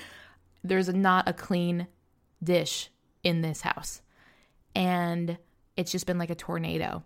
There's 0.64 0.88
not 0.88 1.28
a 1.28 1.35
clean 1.35 1.87
dish 2.43 2.90
in 3.23 3.43
this 3.43 3.61
house. 3.61 4.00
And 5.07 5.39
it's 5.77 5.93
just 5.93 6.07
been 6.07 6.19
like 6.19 6.31
a 6.31 6.35
tornado. 6.35 7.03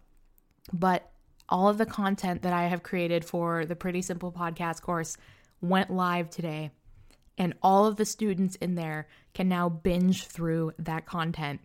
But 0.73 1.11
all 1.49 1.69
of 1.69 1.79
the 1.79 1.87
content 1.87 2.43
that 2.43 2.53
I 2.53 2.67
have 2.67 2.83
created 2.83 3.25
for 3.25 3.67
the 3.67 3.77
Pretty 3.77 4.03
Simple 4.03 4.33
podcast 4.33 4.83
course 4.83 5.17
went 5.61 5.91
live 5.91 6.31
today. 6.31 6.71
And 7.37 7.55
all 7.63 7.87
of 7.87 7.97
the 7.97 8.05
students 8.05 8.57
in 8.57 8.75
there 8.75 9.09
can 9.35 9.49
now 9.49 9.69
binge 9.69 10.27
through 10.27 10.73
that 10.79 11.07
content. 11.07 11.61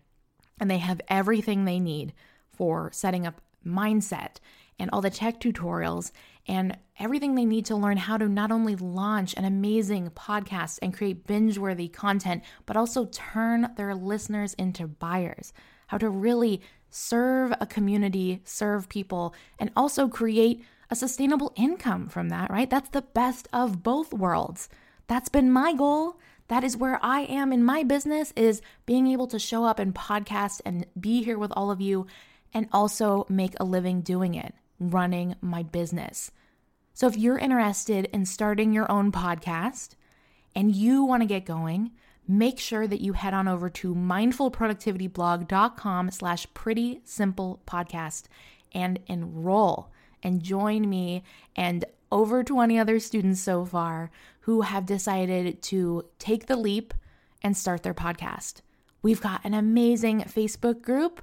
And 0.60 0.70
they 0.70 0.78
have 0.78 1.00
everything 1.08 1.64
they 1.64 1.80
need 1.80 2.12
for 2.50 2.90
setting 2.92 3.26
up 3.26 3.40
mindset 3.64 4.36
and 4.78 4.90
all 4.90 5.00
the 5.00 5.10
tech 5.10 5.40
tutorials 5.40 6.12
and 6.46 6.76
everything 6.98 7.34
they 7.34 7.44
need 7.44 7.66
to 7.66 7.76
learn 7.76 7.96
how 7.96 8.16
to 8.16 8.28
not 8.28 8.52
only 8.52 8.76
launch 8.76 9.34
an 9.34 9.44
amazing 9.44 10.10
podcast 10.10 10.78
and 10.80 10.94
create 10.94 11.26
binge 11.26 11.58
worthy 11.58 11.88
content, 11.88 12.42
but 12.66 12.76
also 12.76 13.06
turn 13.06 13.72
their 13.76 13.94
listeners 13.94 14.54
into 14.54 14.86
buyers. 14.86 15.52
How 15.86 15.98
to 15.98 16.08
really 16.08 16.60
serve 16.90 17.52
a 17.60 17.66
community, 17.66 18.40
serve 18.44 18.88
people, 18.88 19.34
and 19.58 19.70
also 19.76 20.08
create 20.08 20.64
a 20.90 20.96
sustainable 20.96 21.52
income 21.56 22.08
from 22.08 22.28
that, 22.28 22.50
right? 22.50 22.70
That's 22.70 22.90
the 22.90 23.02
best 23.02 23.48
of 23.52 23.82
both 23.82 24.12
worlds. 24.12 24.68
That's 25.08 25.28
been 25.28 25.50
my 25.50 25.72
goal. 25.72 26.18
That 26.48 26.64
is 26.64 26.76
where 26.76 26.98
I 27.02 27.22
am 27.22 27.52
in 27.52 27.64
my 27.64 27.82
business 27.82 28.32
is 28.36 28.62
being 28.86 29.08
able 29.08 29.26
to 29.28 29.38
show 29.38 29.64
up 29.64 29.78
and 29.78 29.94
podcast 29.94 30.60
and 30.64 30.86
be 30.98 31.22
here 31.22 31.38
with 31.38 31.52
all 31.56 31.70
of 31.70 31.80
you 31.80 32.06
and 32.54 32.68
also 32.72 33.26
make 33.28 33.54
a 33.58 33.64
living 33.64 34.00
doing 34.00 34.34
it, 34.34 34.54
running 34.78 35.34
my 35.40 35.62
business. 35.64 36.30
So 36.94 37.06
if 37.08 37.18
you're 37.18 37.38
interested 37.38 38.08
in 38.12 38.24
starting 38.24 38.72
your 38.72 38.90
own 38.90 39.12
podcast 39.12 39.96
and 40.54 40.74
you 40.74 41.04
want 41.04 41.22
to 41.22 41.28
get 41.28 41.44
going, 41.44 41.90
make 42.28 42.58
sure 42.58 42.86
that 42.86 43.00
you 43.00 43.12
head 43.12 43.34
on 43.34 43.48
over 43.48 43.68
to 43.70 43.94
mindfulproductivityblog.com 43.94 46.10
slash 46.10 46.46
pretty 46.54 47.00
simple 47.04 47.60
podcast 47.66 48.24
and 48.72 48.98
enroll 49.06 49.90
and 50.22 50.42
join 50.42 50.88
me 50.88 51.22
and 51.54 51.84
over 52.10 52.42
20 52.44 52.78
other 52.78 52.98
students 52.98 53.40
so 53.40 53.64
far 53.64 54.10
who 54.40 54.62
have 54.62 54.86
decided 54.86 55.62
to 55.62 56.04
take 56.18 56.46
the 56.46 56.56
leap 56.56 56.94
and 57.42 57.56
start 57.56 57.82
their 57.82 57.94
podcast. 57.94 58.60
We've 59.02 59.20
got 59.20 59.44
an 59.44 59.54
amazing 59.54 60.22
Facebook 60.22 60.82
group 60.82 61.22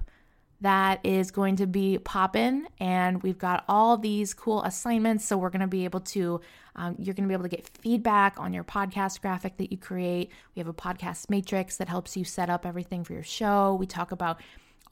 that 0.64 0.98
is 1.04 1.30
going 1.30 1.56
to 1.56 1.66
be 1.66 1.98
popping 1.98 2.66
and 2.80 3.22
we've 3.22 3.36
got 3.38 3.64
all 3.68 3.98
these 3.98 4.32
cool 4.32 4.62
assignments 4.62 5.24
so 5.24 5.36
we're 5.36 5.50
going 5.50 5.60
to 5.60 5.66
be 5.66 5.84
able 5.84 6.00
to 6.00 6.40
um, 6.74 6.96
you're 6.98 7.14
going 7.14 7.24
to 7.24 7.28
be 7.28 7.34
able 7.34 7.44
to 7.44 7.54
get 7.54 7.68
feedback 7.68 8.40
on 8.40 8.52
your 8.52 8.64
podcast 8.64 9.20
graphic 9.20 9.58
that 9.58 9.70
you 9.70 9.78
create. 9.78 10.32
We 10.54 10.60
have 10.60 10.66
a 10.66 10.74
podcast 10.74 11.30
matrix 11.30 11.76
that 11.76 11.88
helps 11.88 12.16
you 12.16 12.24
set 12.24 12.50
up 12.50 12.66
everything 12.66 13.04
for 13.04 13.12
your 13.12 13.22
show. 13.22 13.76
We 13.76 13.86
talk 13.86 14.10
about 14.10 14.40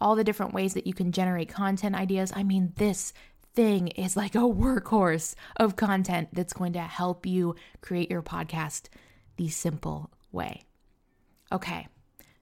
all 0.00 0.14
the 0.14 0.23
different 0.23 0.52
ways 0.52 0.75
that 0.75 0.87
you 0.87 0.95
can 0.95 1.11
generate 1.11 1.49
content 1.49 1.97
ideas. 1.97 2.33
I 2.37 2.43
mean 2.43 2.73
this 2.76 3.12
thing 3.55 3.88
is 3.88 4.17
like 4.17 4.35
a 4.35 4.41
workhorse 4.41 5.35
of 5.57 5.76
content 5.76 6.29
that's 6.33 6.52
going 6.52 6.75
to 6.75 6.81
help 6.81 7.26
you 7.26 7.57
create 7.81 8.11
your 8.11 8.23
podcast 8.23 8.88
the 9.37 9.49
simple 9.49 10.11
way. 10.31 10.64
Okay 11.50 11.88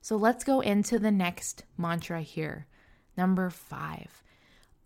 so 0.03 0.17
let's 0.17 0.45
go 0.45 0.61
into 0.61 0.99
the 0.99 1.11
next 1.11 1.65
mantra 1.77 2.23
here 2.23 2.67
Number 3.21 3.50
five, 3.50 4.23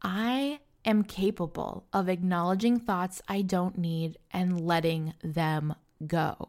I 0.03 0.59
am 0.85 1.05
capable 1.05 1.87
of 1.93 2.09
acknowledging 2.09 2.81
thoughts 2.81 3.23
I 3.29 3.43
don't 3.43 3.79
need 3.79 4.19
and 4.33 4.61
letting 4.61 5.14
them 5.23 5.76
go. 6.05 6.49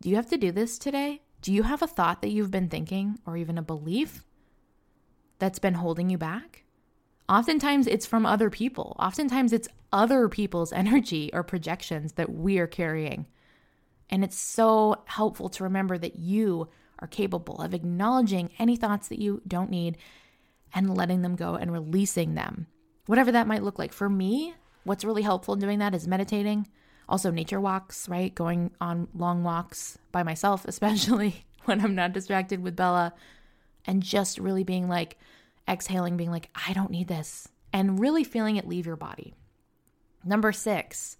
Do 0.00 0.10
you 0.10 0.14
have 0.14 0.30
to 0.30 0.38
do 0.38 0.52
this 0.52 0.78
today? 0.78 1.22
Do 1.42 1.52
you 1.52 1.64
have 1.64 1.82
a 1.82 1.88
thought 1.88 2.22
that 2.22 2.30
you've 2.30 2.52
been 2.52 2.68
thinking 2.68 3.18
or 3.26 3.36
even 3.36 3.58
a 3.58 3.62
belief 3.62 4.22
that's 5.40 5.58
been 5.58 5.74
holding 5.74 6.08
you 6.08 6.18
back? 6.18 6.62
Oftentimes 7.28 7.88
it's 7.88 8.06
from 8.06 8.24
other 8.24 8.48
people. 8.48 8.94
Oftentimes 9.00 9.52
it's 9.52 9.66
other 9.92 10.28
people's 10.28 10.72
energy 10.84 11.30
or 11.32 11.42
projections 11.42 12.12
that 12.12 12.32
we 12.32 12.60
are 12.60 12.68
carrying. 12.68 13.26
And 14.08 14.22
it's 14.22 14.38
so 14.38 15.02
helpful 15.06 15.48
to 15.48 15.64
remember 15.64 15.98
that 15.98 16.20
you 16.20 16.68
are 17.00 17.08
capable 17.08 17.60
of 17.60 17.74
acknowledging 17.74 18.50
any 18.60 18.76
thoughts 18.76 19.08
that 19.08 19.18
you 19.18 19.42
don't 19.48 19.68
need 19.70 19.98
and 20.74 20.96
letting 20.96 21.22
them 21.22 21.36
go 21.36 21.54
and 21.54 21.72
releasing 21.72 22.34
them, 22.34 22.66
whatever 23.06 23.32
that 23.32 23.46
might 23.46 23.62
look 23.62 23.78
like. 23.78 23.92
For 23.92 24.08
me, 24.08 24.54
what's 24.84 25.04
really 25.04 25.22
helpful 25.22 25.54
in 25.54 25.60
doing 25.60 25.78
that 25.78 25.94
is 25.94 26.06
meditating, 26.06 26.66
also 27.08 27.30
nature 27.30 27.60
walks, 27.60 28.08
right? 28.08 28.34
Going 28.34 28.70
on 28.80 29.08
long 29.14 29.42
walks 29.44 29.98
by 30.12 30.22
myself, 30.22 30.64
especially 30.68 31.44
when 31.64 31.80
I'm 31.80 31.94
not 31.94 32.12
distracted 32.12 32.62
with 32.62 32.76
Bella, 32.76 33.14
and 33.86 34.02
just 34.02 34.38
really 34.38 34.64
being 34.64 34.88
like, 34.88 35.18
exhaling, 35.68 36.16
being 36.16 36.30
like, 36.30 36.50
I 36.66 36.72
don't 36.72 36.90
need 36.90 37.08
this, 37.08 37.48
and 37.72 37.98
really 38.00 38.24
feeling 38.24 38.56
it 38.56 38.68
leave 38.68 38.86
your 38.86 38.96
body. 38.96 39.34
Number 40.24 40.52
six, 40.52 41.16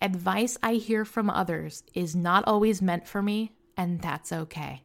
advice 0.00 0.56
I 0.62 0.74
hear 0.74 1.04
from 1.04 1.28
others 1.28 1.82
is 1.94 2.16
not 2.16 2.44
always 2.46 2.80
meant 2.80 3.06
for 3.06 3.22
me, 3.22 3.52
and 3.76 4.00
that's 4.00 4.32
okay. 4.32 4.82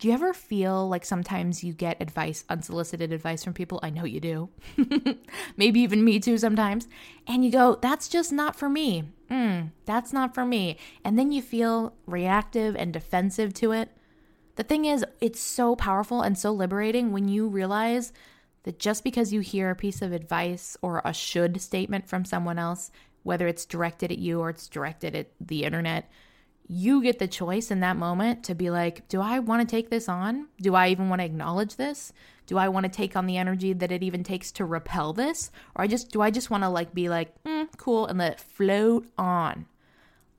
Do 0.00 0.08
you 0.08 0.14
ever 0.14 0.32
feel 0.32 0.88
like 0.88 1.04
sometimes 1.04 1.62
you 1.62 1.74
get 1.74 2.00
advice, 2.00 2.42
unsolicited 2.48 3.12
advice 3.12 3.44
from 3.44 3.52
people? 3.52 3.78
I 3.82 3.90
know 3.90 4.06
you 4.06 4.18
do. 4.18 4.48
Maybe 5.58 5.80
even 5.80 6.02
me 6.02 6.18
too 6.18 6.38
sometimes. 6.38 6.88
And 7.26 7.44
you 7.44 7.52
go, 7.52 7.78
that's 7.82 8.08
just 8.08 8.32
not 8.32 8.56
for 8.56 8.70
me. 8.70 9.10
Mm, 9.30 9.72
that's 9.84 10.10
not 10.10 10.34
for 10.34 10.46
me. 10.46 10.78
And 11.04 11.18
then 11.18 11.32
you 11.32 11.42
feel 11.42 11.92
reactive 12.06 12.76
and 12.76 12.94
defensive 12.94 13.52
to 13.54 13.72
it. 13.72 13.90
The 14.56 14.62
thing 14.62 14.86
is, 14.86 15.04
it's 15.20 15.40
so 15.40 15.76
powerful 15.76 16.22
and 16.22 16.38
so 16.38 16.50
liberating 16.50 17.12
when 17.12 17.28
you 17.28 17.46
realize 17.46 18.14
that 18.62 18.78
just 18.78 19.04
because 19.04 19.34
you 19.34 19.40
hear 19.40 19.68
a 19.68 19.76
piece 19.76 20.00
of 20.00 20.12
advice 20.12 20.78
or 20.80 21.02
a 21.04 21.12
should 21.12 21.60
statement 21.60 22.08
from 22.08 22.24
someone 22.24 22.58
else, 22.58 22.90
whether 23.22 23.46
it's 23.46 23.66
directed 23.66 24.10
at 24.10 24.18
you 24.18 24.40
or 24.40 24.48
it's 24.48 24.66
directed 24.66 25.14
at 25.14 25.28
the 25.38 25.64
internet, 25.64 26.10
you 26.72 27.02
get 27.02 27.18
the 27.18 27.26
choice 27.26 27.72
in 27.72 27.80
that 27.80 27.96
moment 27.96 28.44
to 28.44 28.54
be 28.54 28.70
like, 28.70 29.08
do 29.08 29.20
I 29.20 29.40
want 29.40 29.68
to 29.68 29.70
take 29.70 29.90
this 29.90 30.08
on? 30.08 30.46
Do 30.60 30.76
I 30.76 30.86
even 30.90 31.08
want 31.08 31.20
to 31.20 31.26
acknowledge 31.26 31.74
this? 31.74 32.12
Do 32.46 32.58
I 32.58 32.68
want 32.68 32.84
to 32.84 32.90
take 32.90 33.16
on 33.16 33.26
the 33.26 33.38
energy 33.38 33.72
that 33.72 33.90
it 33.90 34.04
even 34.04 34.22
takes 34.22 34.52
to 34.52 34.64
repel 34.64 35.12
this? 35.12 35.50
Or 35.74 35.82
I 35.82 35.88
just 35.88 36.12
do 36.12 36.20
I 36.20 36.30
just 36.30 36.48
want 36.48 36.62
to 36.62 36.68
like 36.68 36.94
be 36.94 37.08
like, 37.08 37.42
mm, 37.42 37.66
cool 37.76 38.06
and 38.06 38.20
let 38.20 38.34
it 38.34 38.40
float 38.40 39.08
on? 39.18 39.66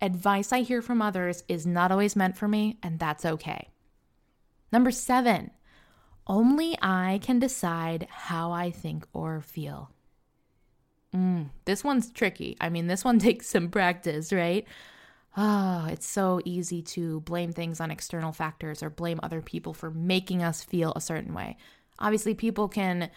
Advice 0.02 0.54
I 0.54 0.62
hear 0.62 0.82
from 0.82 1.02
others 1.02 1.44
is 1.50 1.68
not 1.68 1.92
always 1.92 2.16
meant 2.16 2.38
for 2.38 2.48
me, 2.48 2.78
and 2.82 2.98
that's 2.98 3.26
okay. 3.26 3.68
Number 4.72 4.90
seven, 4.90 5.52
only 6.28 6.78
I 6.82 7.20
can 7.22 7.40
decide 7.40 8.08
how 8.10 8.54
I 8.54 8.72
think 8.72 9.06
or 9.12 9.42
feel. 9.42 9.92
Mm, 11.14 11.50
this 11.66 11.84
one's 11.84 12.10
tricky. 12.10 12.56
I 12.62 12.70
mean, 12.70 12.88
this 12.88 13.04
one 13.04 13.20
takes 13.20 13.48
some 13.48 13.70
practice, 13.70 14.32
right? 14.32 14.66
Ah, 15.36 15.86
oh, 15.86 15.92
it's 15.92 16.08
so 16.08 16.42
easy 16.44 16.82
to 16.82 17.22
blame 17.22 17.54
things 17.54 17.80
on 17.80 17.90
external 17.90 18.34
factors 18.34 18.84
or 18.84 18.90
blame 18.90 19.20
other 19.24 19.42
people 19.42 19.74
for 19.74 19.90
making 19.90 20.44
us 20.44 20.64
feel 20.64 20.92
a 20.96 21.02
certain 21.02 21.34
way. 21.34 21.56
Obviously, 22.00 22.34
people 22.34 22.68
can 22.68 23.10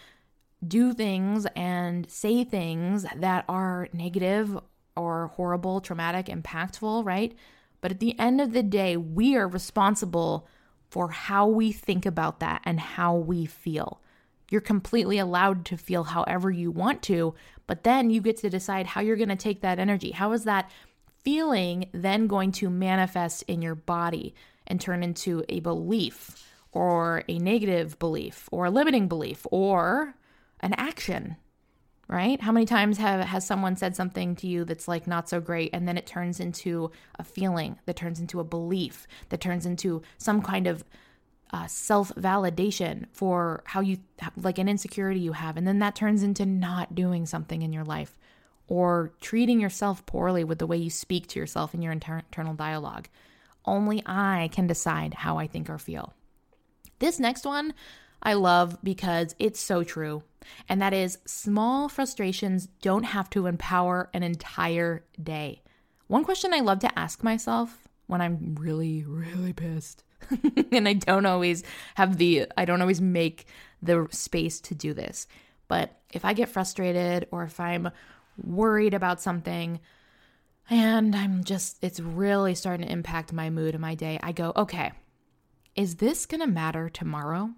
do 0.65 0.93
things 0.93 1.45
and 1.55 2.09
say 2.09 2.43
things 2.43 3.05
that 3.15 3.43
are 3.49 3.89
negative 3.91 4.57
or 4.95 5.27
horrible, 5.35 5.81
traumatic, 5.81 6.27
impactful, 6.27 7.05
right? 7.05 7.35
But 7.81 7.91
at 7.91 7.99
the 7.99 8.17
end 8.17 8.39
of 8.39 8.53
the 8.53 8.63
day, 8.63 8.95
we 8.95 9.35
are 9.35 9.47
responsible 9.47 10.47
for 10.89 11.09
how 11.09 11.47
we 11.47 11.73
think 11.73 12.05
about 12.05 12.39
that 12.39 12.61
and 12.63 12.79
how 12.79 13.15
we 13.15 13.45
feel. 13.45 14.01
You're 14.49 14.61
completely 14.61 15.17
allowed 15.17 15.65
to 15.65 15.77
feel 15.77 16.05
however 16.05 16.49
you 16.49 16.71
want 16.71 17.01
to, 17.03 17.35
but 17.67 17.83
then 17.83 18.09
you 18.09 18.21
get 18.21 18.37
to 18.37 18.49
decide 18.49 18.85
how 18.85 19.01
you're 19.01 19.17
going 19.17 19.29
to 19.29 19.35
take 19.35 19.61
that 19.61 19.79
energy. 19.79 20.11
How 20.11 20.31
is 20.31 20.45
that 20.45 20.69
feeling 21.25 21.89
then 21.91 22.27
going 22.27 22.51
to 22.53 22.69
manifest 22.69 23.43
in 23.47 23.61
your 23.61 23.75
body 23.75 24.33
and 24.67 24.79
turn 24.79 25.03
into 25.03 25.43
a 25.49 25.59
belief 25.59 26.49
or 26.71 27.23
a 27.27 27.37
negative 27.39 27.99
belief 27.99 28.47
or 28.51 28.65
a 28.65 28.71
limiting 28.71 29.07
belief 29.07 29.45
or 29.51 30.15
an 30.61 30.73
action 30.77 31.35
right? 32.07 32.39
How 32.39 32.51
many 32.51 32.65
times 32.65 32.97
have 32.99 33.25
has 33.25 33.45
someone 33.45 33.75
said 33.75 33.95
something 33.95 34.35
to 34.37 34.47
you 34.47 34.65
that's 34.65 34.87
like 34.87 35.07
not 35.07 35.27
so 35.27 35.39
great 35.39 35.71
and 35.73 35.87
then 35.87 35.97
it 35.97 36.05
turns 36.05 36.39
into 36.39 36.91
a 37.17 37.23
feeling 37.23 37.79
that 37.85 37.95
turns 37.95 38.19
into 38.19 38.39
a 38.39 38.43
belief 38.43 39.07
that 39.29 39.41
turns 39.41 39.65
into 39.65 40.01
some 40.17 40.41
kind 40.41 40.67
of 40.67 40.83
uh, 41.51 41.67
self 41.67 42.13
validation 42.15 43.05
for 43.11 43.63
how 43.65 43.79
you 43.79 43.97
like 44.37 44.57
an 44.57 44.69
insecurity 44.69 45.19
you 45.19 45.31
have 45.31 45.57
and 45.57 45.67
then 45.67 45.79
that 45.79 45.95
turns 45.95 46.21
into 46.21 46.45
not 46.45 46.93
doing 46.95 47.25
something 47.25 47.61
in 47.61 47.71
your 47.73 47.83
life 47.83 48.17
or 48.67 49.11
treating 49.21 49.59
yourself 49.59 50.05
poorly 50.05 50.43
with 50.43 50.59
the 50.59 50.67
way 50.67 50.77
you 50.77 50.89
speak 50.89 51.27
to 51.27 51.39
yourself 51.39 51.73
in 51.73 51.81
your 51.81 51.91
inter- 51.91 52.19
internal 52.19 52.53
dialogue. 52.53 53.07
Only 53.65 54.01
I 54.05 54.49
can 54.51 54.67
decide 54.67 55.13
how 55.13 55.37
I 55.37 55.47
think 55.47 55.69
or 55.69 55.77
feel. 55.77 56.13
This 56.99 57.19
next 57.19 57.45
one 57.45 57.73
I 58.21 58.33
love 58.33 58.77
because 58.83 59.35
it's 59.37 59.59
so 59.59 59.83
true. 59.83 60.23
And 60.67 60.81
that 60.81 60.93
is 60.93 61.19
small 61.25 61.89
frustrations 61.89 62.67
don't 62.81 63.03
have 63.03 63.29
to 63.31 63.45
empower 63.45 64.09
an 64.13 64.23
entire 64.23 65.03
day. 65.21 65.61
One 66.07 66.23
question 66.23 66.53
I 66.53 66.59
love 66.59 66.79
to 66.79 66.99
ask 66.99 67.23
myself 67.23 67.87
when 68.07 68.21
I'm 68.21 68.55
really, 68.59 69.03
really 69.03 69.53
pissed, 69.53 70.03
and 70.71 70.87
I 70.87 70.93
don't 70.93 71.25
always 71.25 71.63
have 71.95 72.17
the, 72.17 72.47
I 72.55 72.65
don't 72.65 72.81
always 72.81 73.01
make 73.01 73.47
the 73.81 74.07
space 74.11 74.59
to 74.61 74.75
do 74.75 74.93
this. 74.93 75.27
But 75.67 75.99
if 76.11 76.23
I 76.23 76.33
get 76.33 76.49
frustrated 76.49 77.27
or 77.31 77.43
if 77.43 77.59
I'm 77.59 77.89
worried 78.37 78.93
about 78.93 79.21
something 79.21 79.79
and 80.69 81.15
I'm 81.15 81.43
just, 81.43 81.77
it's 81.81 81.99
really 81.99 82.55
starting 82.55 82.87
to 82.87 82.91
impact 82.91 83.31
my 83.31 83.49
mood 83.49 83.75
and 83.75 83.81
my 83.81 83.95
day, 83.95 84.19
I 84.21 84.31
go, 84.31 84.51
okay, 84.55 84.93
is 85.75 85.95
this 85.95 86.25
going 86.25 86.41
to 86.41 86.47
matter 86.47 86.89
tomorrow? 86.89 87.51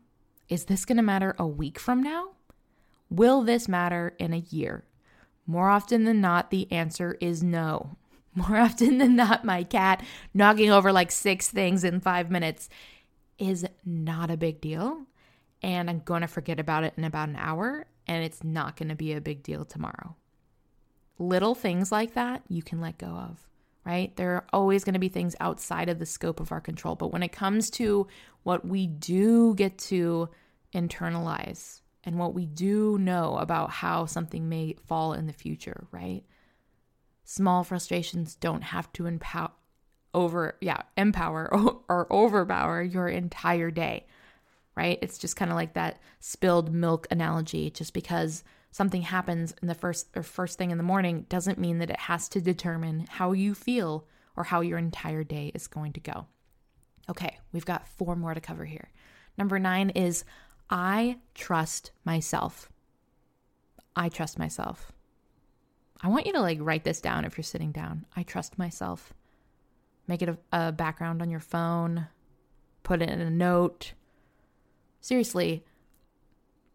Is 0.50 0.66
this 0.66 0.86
going 0.86 0.98
to 0.98 1.04
matter 1.04 1.36
a 1.40 1.48
week 1.48 1.80
from 1.80 2.04
now? 2.04 2.32
Will 3.10 3.44
this 3.44 3.68
matter 3.68 4.14
in 4.20 4.34
a 4.34 4.44
year? 4.50 4.84
More 5.46 5.70
often 5.70 6.04
than 6.04 6.20
not, 6.20 6.52
the 6.52 6.70
answer 6.72 7.18
is 7.22 7.42
no. 7.42 7.96
More 8.36 8.58
often 8.58 8.98
than 8.98 9.16
not, 9.16 9.46
my 9.46 9.64
cat 9.64 10.04
knocking 10.34 10.70
over 10.70 10.92
like 10.92 11.12
six 11.12 11.48
things 11.48 11.84
in 11.84 12.02
five 12.02 12.30
minutes 12.30 12.68
is 13.40 13.66
not 13.86 14.30
a 14.30 14.38
big 14.38 14.60
deal. 14.60 15.04
And 15.64 15.90
I'm 15.90 16.00
going 16.00 16.22
to 16.22 16.28
forget 16.28 16.60
about 16.60 16.84
it 16.84 16.94
in 16.98 17.04
about 17.04 17.30
an 17.30 17.36
hour, 17.38 17.88
and 18.06 18.24
it's 18.24 18.44
not 18.44 18.76
going 18.76 18.90
to 18.90 18.96
be 18.96 19.14
a 19.14 19.22
big 19.22 19.42
deal 19.42 19.66
tomorrow. 19.66 20.16
Little 21.20 21.56
things 21.56 21.92
like 21.92 22.14
that 22.14 22.44
you 22.48 22.62
can 22.62 22.80
let 22.80 22.98
go 22.98 23.08
of, 23.08 23.40
right? 23.86 24.16
There 24.16 24.36
are 24.36 24.46
always 24.54 24.84
going 24.84 24.94
to 24.94 25.00
be 25.00 25.10
things 25.10 25.36
outside 25.40 25.90
of 25.90 26.00
the 26.00 26.06
scope 26.06 26.40
of 26.40 26.52
our 26.52 26.62
control. 26.62 26.96
But 26.96 27.12
when 27.12 27.24
it 27.24 27.32
comes 27.32 27.70
to 27.72 28.08
what 28.44 28.66
we 28.68 28.88
do 28.88 29.56
get 29.56 29.78
to 29.80 30.30
internalize, 30.74 31.82
and 32.08 32.18
what 32.18 32.34
we 32.34 32.46
do 32.46 32.98
know 32.98 33.36
about 33.36 33.70
how 33.70 34.06
something 34.06 34.48
may 34.48 34.78
fall 34.86 35.12
in 35.12 35.28
the 35.28 35.34
future, 35.34 35.88
right? 35.92 36.24
Small 37.26 37.66
frustrations 37.66 38.36
don't 38.36 38.62
have 38.62 38.92
to 38.94 39.08
empower 39.08 39.52
over 40.14 40.56
yeah, 40.62 40.84
empower 40.96 41.54
or, 41.90 42.08
overpower 42.10 42.82
your 42.82 43.10
entire 43.10 43.70
day. 43.72 44.06
Right? 44.74 44.98
It's 45.02 45.18
just 45.18 45.36
kind 45.36 45.52
of 45.52 45.58
like 45.58 45.74
that 45.74 46.00
spilled 46.22 46.74
milk 46.74 47.08
analogy 47.12 47.72
just 47.72 47.94
because 47.94 48.44
something 48.72 49.02
happens 49.02 49.54
in 49.62 49.68
the 49.68 49.76
first 49.76 50.08
or 50.16 50.24
first 50.24 50.58
thing 50.58 50.72
in 50.72 50.78
the 50.78 50.84
morning 50.84 51.26
doesn't 51.30 51.58
mean 51.58 51.80
that 51.80 51.90
it 51.90 52.00
has 52.02 52.30
to 52.30 52.42
determine 52.42 53.06
how 53.10 53.32
you 53.32 53.54
feel 53.54 54.06
or 54.36 54.44
how 54.46 54.62
your 54.62 54.78
entire 54.78 55.24
day 55.24 55.52
is 55.54 55.68
going 55.68 55.94
to 55.94 56.00
go. 56.00 56.28
Okay, 57.10 57.40
we've 57.52 57.66
got 57.66 57.88
four 57.88 58.16
more 58.16 58.34
to 58.34 58.42
cover 58.42 58.66
here. 58.66 58.90
Number 59.38 59.60
9 59.60 59.92
is 59.92 60.26
I 60.70 61.18
trust 61.34 61.92
myself. 62.04 62.70
I 63.96 64.10
trust 64.10 64.38
myself. 64.38 64.92
I 66.02 66.10
want 66.10 66.28
you 66.28 66.34
to 66.34 66.42
like 66.42 66.60
write 66.62 66.84
this 66.84 67.02
down 67.02 67.26
if 67.26 67.38
you're 67.38 67.44
sitting 67.44 67.72
down. 67.72 68.06
I 68.16 68.24
trust 68.24 68.60
myself. 68.60 69.14
Make 70.08 70.22
it 70.22 70.30
a, 70.30 70.68
a 70.68 70.72
background 70.72 71.22
on 71.22 71.30
your 71.30 71.40
phone, 71.40 72.08
put 72.84 73.02
it 73.02 73.10
in 73.10 73.20
a 73.20 73.30
note. 73.30 73.94
Seriously, 75.02 75.66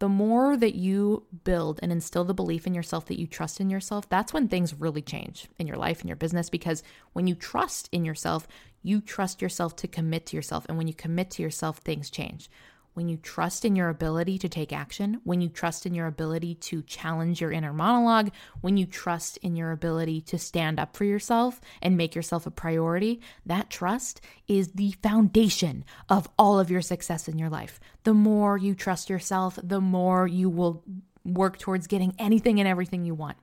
the 0.03 0.09
more 0.09 0.57
that 0.57 0.75
you 0.75 1.23
build 1.45 1.79
and 1.81 1.93
instill 1.93 2.25
the 2.25 2.35
belief 2.35 2.67
in 2.67 2.75
yourself 2.75 3.07
that 3.07 3.21
you 3.21 3.27
trust 3.29 3.61
in 3.61 3.71
yourself, 3.71 4.09
that's 4.09 4.33
when 4.33 4.49
things 4.49 4.75
really 4.75 5.01
change 5.01 5.47
in 5.61 5.69
your 5.69 5.77
life 5.77 6.01
and 6.01 6.09
your 6.09 6.17
business. 6.17 6.51
Because 6.51 6.83
when 7.13 7.29
you 7.29 7.37
trust 7.37 7.89
in 7.93 8.05
yourself, 8.05 8.49
you 8.83 9.01
trust 9.01 9.41
yourself 9.41 9.77
to 9.77 9.87
commit 9.87 10.27
to 10.27 10.35
yourself. 10.35 10.67
And 10.69 10.77
when 10.77 10.89
you 10.89 10.93
commit 10.93 11.31
to 11.31 11.43
yourself, 11.43 11.79
things 11.79 12.11
change 12.11 12.51
when 12.95 13.09
you 13.09 13.17
trust 13.17 13.65
in 13.65 13.75
your 13.75 13.89
ability 13.89 14.39
to 14.39 14.49
take 14.49 14.73
action, 14.73 15.21
when 15.25 15.41
you 15.41 15.49
trust 15.49 15.87
in 15.87 15.95
your 15.95 16.07
ability 16.07 16.55
to 16.55 16.83
challenge 16.83 17.41
your 17.41 17.51
inner 17.51 17.73
monologue, 17.73 18.31
when 18.61 18.77
you 18.77 18.87
trust 18.87 19.39
in 19.39 19.57
your 19.57 19.71
ability 19.71 20.21
to 20.21 20.39
stand 20.39 20.79
up 20.79 20.97
for 20.97 21.05
yourself 21.05 21.61
and 21.81 21.97
make 21.97 22.15
yourself 22.15 22.47
a 22.47 22.51
priority, 22.51 23.21
that 23.47 23.71
trust 23.71 24.21
is 24.47 24.73
the 24.73 24.93
foundation 25.03 25.85
of 26.09 26.29
all 26.39 26.61
of 26.61 26.71
your 26.71 26.83
success 26.83 27.29
in 27.29 27.39
your 27.39 27.51
life. 27.51 27.81
The 28.05 28.15
more 28.15 28.59
you 28.59 28.75
trust 28.75 29.09
yourself, 29.09 29.59
the 29.63 29.81
more 29.81 30.27
you 30.27 30.51
will 30.51 30.85
work 31.25 31.59
towards 31.59 31.87
getting 31.87 32.15
anything 32.19 32.59
and 32.61 32.69
everything 32.69 33.05
you 33.05 33.15
want. 33.15 33.37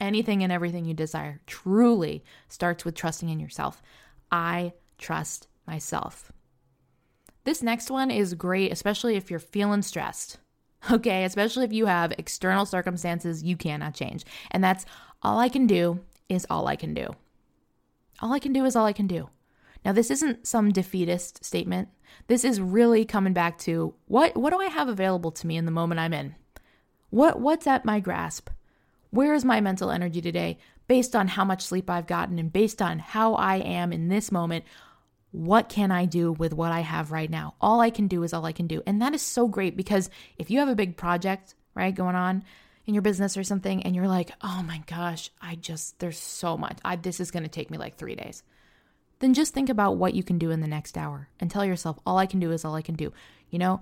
Anything 0.00 0.44
and 0.44 0.52
everything 0.52 0.84
you 0.84 0.94
desire 0.94 1.40
truly 1.46 2.24
starts 2.48 2.84
with 2.84 2.94
trusting 2.94 3.28
in 3.28 3.40
yourself. 3.40 3.82
I 4.30 4.72
trust 4.96 5.48
myself. 5.66 6.32
This 7.48 7.62
next 7.62 7.90
one 7.90 8.10
is 8.10 8.34
great, 8.34 8.72
especially 8.72 9.16
if 9.16 9.30
you're 9.30 9.40
feeling 9.40 9.80
stressed. 9.80 10.36
Okay, 10.92 11.24
especially 11.24 11.64
if 11.64 11.72
you 11.72 11.86
have 11.86 12.12
external 12.18 12.66
circumstances 12.66 13.42
you 13.42 13.56
cannot 13.56 13.94
change. 13.94 14.24
And 14.50 14.62
that's 14.62 14.84
all 15.22 15.38
I 15.38 15.48
can 15.48 15.66
do 15.66 16.00
is 16.28 16.46
all 16.50 16.68
I 16.68 16.76
can 16.76 16.92
do. 16.92 17.08
All 18.20 18.34
I 18.34 18.38
can 18.38 18.52
do 18.52 18.66
is 18.66 18.76
all 18.76 18.84
I 18.84 18.92
can 18.92 19.06
do. 19.06 19.30
Now, 19.82 19.92
this 19.92 20.10
isn't 20.10 20.46
some 20.46 20.72
defeatist 20.72 21.42
statement. 21.42 21.88
This 22.26 22.44
is 22.44 22.60
really 22.60 23.06
coming 23.06 23.32
back 23.32 23.56
to 23.60 23.94
what 24.06 24.36
what 24.36 24.52
do 24.52 24.60
I 24.60 24.66
have 24.66 24.88
available 24.88 25.32
to 25.32 25.46
me 25.46 25.56
in 25.56 25.64
the 25.64 25.72
moment 25.72 26.00
I'm 26.00 26.12
in? 26.12 26.36
What 27.08 27.40
what's 27.40 27.66
at 27.66 27.86
my 27.86 27.98
grasp? 27.98 28.50
Where 29.10 29.32
is 29.32 29.44
my 29.44 29.62
mental 29.62 29.90
energy 29.90 30.20
today 30.20 30.58
based 30.86 31.16
on 31.16 31.28
how 31.28 31.46
much 31.46 31.64
sleep 31.64 31.88
I've 31.88 32.06
gotten 32.06 32.38
and 32.38 32.52
based 32.52 32.82
on 32.82 32.98
how 32.98 33.34
I 33.34 33.56
am 33.56 33.90
in 33.90 34.08
this 34.08 34.30
moment? 34.30 34.66
What 35.38 35.68
can 35.68 35.92
I 35.92 36.04
do 36.04 36.32
with 36.32 36.52
what 36.52 36.72
I 36.72 36.80
have 36.80 37.12
right 37.12 37.30
now? 37.30 37.54
All 37.60 37.80
I 37.80 37.90
can 37.90 38.08
do 38.08 38.24
is 38.24 38.32
all 38.32 38.44
I 38.44 38.50
can 38.50 38.66
do. 38.66 38.82
And 38.86 39.00
that 39.00 39.14
is 39.14 39.22
so 39.22 39.46
great 39.46 39.76
because 39.76 40.10
if 40.36 40.50
you 40.50 40.58
have 40.58 40.68
a 40.68 40.74
big 40.74 40.96
project, 40.96 41.54
right, 41.76 41.94
going 41.94 42.16
on 42.16 42.42
in 42.86 42.94
your 42.94 43.02
business 43.02 43.36
or 43.36 43.44
something, 43.44 43.84
and 43.84 43.94
you're 43.94 44.08
like, 44.08 44.32
oh 44.42 44.64
my 44.66 44.82
gosh, 44.88 45.30
I 45.40 45.54
just, 45.54 46.00
there's 46.00 46.18
so 46.18 46.56
much. 46.56 46.78
I, 46.84 46.96
this 46.96 47.20
is 47.20 47.30
going 47.30 47.44
to 47.44 47.48
take 47.48 47.70
me 47.70 47.78
like 47.78 47.96
three 47.96 48.16
days. 48.16 48.42
Then 49.20 49.32
just 49.32 49.54
think 49.54 49.68
about 49.68 49.96
what 49.96 50.14
you 50.14 50.24
can 50.24 50.38
do 50.38 50.50
in 50.50 50.60
the 50.60 50.66
next 50.66 50.98
hour 50.98 51.28
and 51.38 51.48
tell 51.48 51.64
yourself, 51.64 52.00
all 52.04 52.18
I 52.18 52.26
can 52.26 52.40
do 52.40 52.50
is 52.50 52.64
all 52.64 52.74
I 52.74 52.82
can 52.82 52.96
do. 52.96 53.12
You 53.50 53.60
know, 53.60 53.80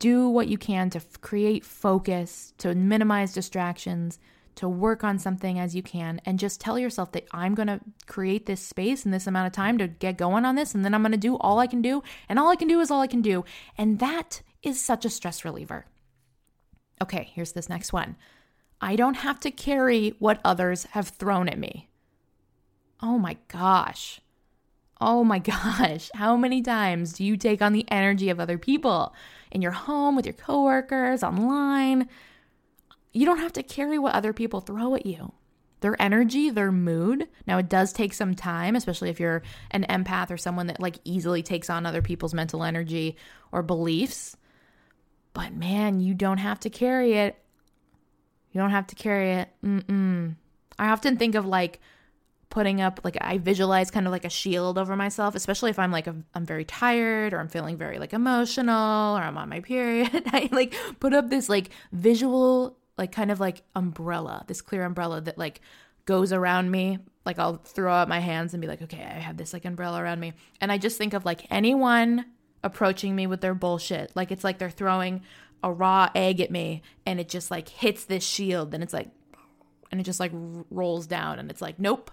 do 0.00 0.28
what 0.28 0.48
you 0.48 0.58
can 0.58 0.90
to 0.90 0.98
f- 0.98 1.20
create 1.20 1.64
focus, 1.64 2.52
to 2.58 2.74
minimize 2.74 3.32
distractions, 3.32 4.18
to 4.56 4.68
work 4.68 5.04
on 5.04 5.18
something 5.18 5.58
as 5.58 5.76
you 5.76 5.82
can 5.82 6.20
and 6.24 6.38
just 6.38 6.60
tell 6.60 6.78
yourself 6.78 7.12
that 7.12 7.26
I'm 7.30 7.54
going 7.54 7.68
to 7.68 7.80
create 8.06 8.46
this 8.46 8.60
space 8.60 9.04
in 9.04 9.10
this 9.10 9.26
amount 9.26 9.46
of 9.46 9.52
time 9.52 9.78
to 9.78 9.86
get 9.86 10.16
going 10.16 10.44
on 10.44 10.56
this 10.56 10.74
and 10.74 10.84
then 10.84 10.94
I'm 10.94 11.02
going 11.02 11.12
to 11.12 11.18
do 11.18 11.36
all 11.36 11.58
I 11.58 11.66
can 11.66 11.82
do 11.82 12.02
and 12.28 12.38
all 12.38 12.48
I 12.48 12.56
can 12.56 12.68
do 12.68 12.80
is 12.80 12.90
all 12.90 13.00
I 13.00 13.06
can 13.06 13.22
do 13.22 13.44
and 13.78 13.98
that 14.00 14.42
is 14.62 14.82
such 14.82 15.04
a 15.04 15.10
stress 15.10 15.44
reliever. 15.44 15.86
Okay, 17.02 17.30
here's 17.34 17.52
this 17.52 17.68
next 17.68 17.92
one. 17.92 18.16
I 18.80 18.96
don't 18.96 19.14
have 19.14 19.40
to 19.40 19.50
carry 19.50 20.14
what 20.18 20.40
others 20.44 20.84
have 20.90 21.08
thrown 21.08 21.48
at 21.48 21.58
me. 21.58 21.88
Oh 23.02 23.18
my 23.18 23.36
gosh. 23.48 24.20
Oh 25.00 25.22
my 25.22 25.38
gosh. 25.40 26.10
How 26.14 26.36
many 26.36 26.62
times 26.62 27.12
do 27.12 27.24
you 27.24 27.36
take 27.36 27.60
on 27.60 27.74
the 27.74 27.86
energy 27.90 28.30
of 28.30 28.40
other 28.40 28.56
people 28.56 29.14
in 29.50 29.60
your 29.60 29.72
home 29.72 30.16
with 30.16 30.24
your 30.24 30.32
coworkers, 30.32 31.22
online? 31.22 32.08
You 33.16 33.24
don't 33.24 33.38
have 33.38 33.52
to 33.54 33.62
carry 33.62 33.98
what 33.98 34.14
other 34.14 34.32
people 34.32 34.60
throw 34.60 34.94
at 34.94 35.06
you. 35.06 35.32
Their 35.80 36.00
energy, 36.00 36.50
their 36.50 36.72
mood. 36.72 37.28
Now, 37.46 37.58
it 37.58 37.68
does 37.68 37.92
take 37.92 38.14
some 38.14 38.34
time, 38.34 38.76
especially 38.76 39.10
if 39.10 39.20
you're 39.20 39.42
an 39.70 39.84
empath 39.88 40.30
or 40.30 40.36
someone 40.36 40.66
that 40.66 40.80
like 40.80 40.98
easily 41.04 41.42
takes 41.42 41.70
on 41.70 41.86
other 41.86 42.02
people's 42.02 42.34
mental 42.34 42.62
energy 42.62 43.16
or 43.52 43.62
beliefs. 43.62 44.36
But 45.32 45.54
man, 45.54 46.00
you 46.00 46.14
don't 46.14 46.38
have 46.38 46.60
to 46.60 46.70
carry 46.70 47.14
it. 47.14 47.38
You 48.52 48.60
don't 48.60 48.70
have 48.70 48.86
to 48.88 48.94
carry 48.94 49.32
it. 49.32 49.48
Mm-mm. 49.64 50.36
I 50.78 50.88
often 50.88 51.16
think 51.16 51.34
of 51.34 51.46
like 51.46 51.80
putting 52.48 52.80
up 52.80 53.00
like 53.04 53.18
I 53.20 53.38
visualize 53.38 53.90
kind 53.90 54.06
of 54.06 54.12
like 54.12 54.24
a 54.24 54.30
shield 54.30 54.78
over 54.78 54.96
myself, 54.96 55.34
especially 55.34 55.70
if 55.70 55.78
I'm 55.78 55.92
like 55.92 56.08
i 56.08 56.14
am 56.34 56.46
very 56.46 56.64
tired 56.64 57.34
or 57.34 57.38
I'm 57.38 57.48
feeling 57.48 57.76
very 57.76 57.98
like 57.98 58.14
emotional 58.14 59.16
or 59.16 59.20
I'm 59.20 59.36
on 59.36 59.48
my 59.48 59.60
period. 59.60 60.10
I 60.26 60.48
like 60.52 60.74
put 61.00 61.12
up 61.12 61.28
this 61.28 61.48
like 61.48 61.70
visual 61.92 62.78
like 62.98 63.12
kind 63.12 63.30
of 63.30 63.40
like 63.40 63.62
umbrella, 63.74 64.44
this 64.46 64.60
clear 64.60 64.84
umbrella 64.84 65.20
that 65.20 65.38
like 65.38 65.60
goes 66.06 66.32
around 66.32 66.70
me. 66.70 66.98
Like 67.24 67.38
I'll 67.38 67.56
throw 67.56 67.92
out 67.92 68.08
my 68.08 68.20
hands 68.20 68.54
and 68.54 68.60
be 68.60 68.68
like, 68.68 68.82
okay, 68.82 69.02
I 69.02 69.18
have 69.18 69.36
this 69.36 69.52
like 69.52 69.64
umbrella 69.64 70.00
around 70.00 70.20
me. 70.20 70.32
And 70.60 70.70
I 70.70 70.78
just 70.78 70.96
think 70.96 71.12
of 71.12 71.24
like 71.24 71.46
anyone 71.50 72.24
approaching 72.62 73.14
me 73.14 73.26
with 73.26 73.40
their 73.40 73.54
bullshit. 73.54 74.12
Like 74.14 74.30
it's 74.30 74.44
like 74.44 74.58
they're 74.58 74.70
throwing 74.70 75.22
a 75.62 75.72
raw 75.72 76.08
egg 76.14 76.40
at 76.40 76.50
me 76.50 76.82
and 77.04 77.18
it 77.18 77.28
just 77.28 77.50
like 77.50 77.68
hits 77.68 78.04
this 78.04 78.24
shield 78.24 78.72
and 78.72 78.82
it's 78.82 78.92
like, 78.92 79.08
and 79.90 80.00
it 80.00 80.04
just 80.04 80.20
like 80.20 80.32
rolls 80.70 81.06
down 81.06 81.38
and 81.38 81.50
it's 81.50 81.62
like, 81.62 81.78
nope. 81.78 82.10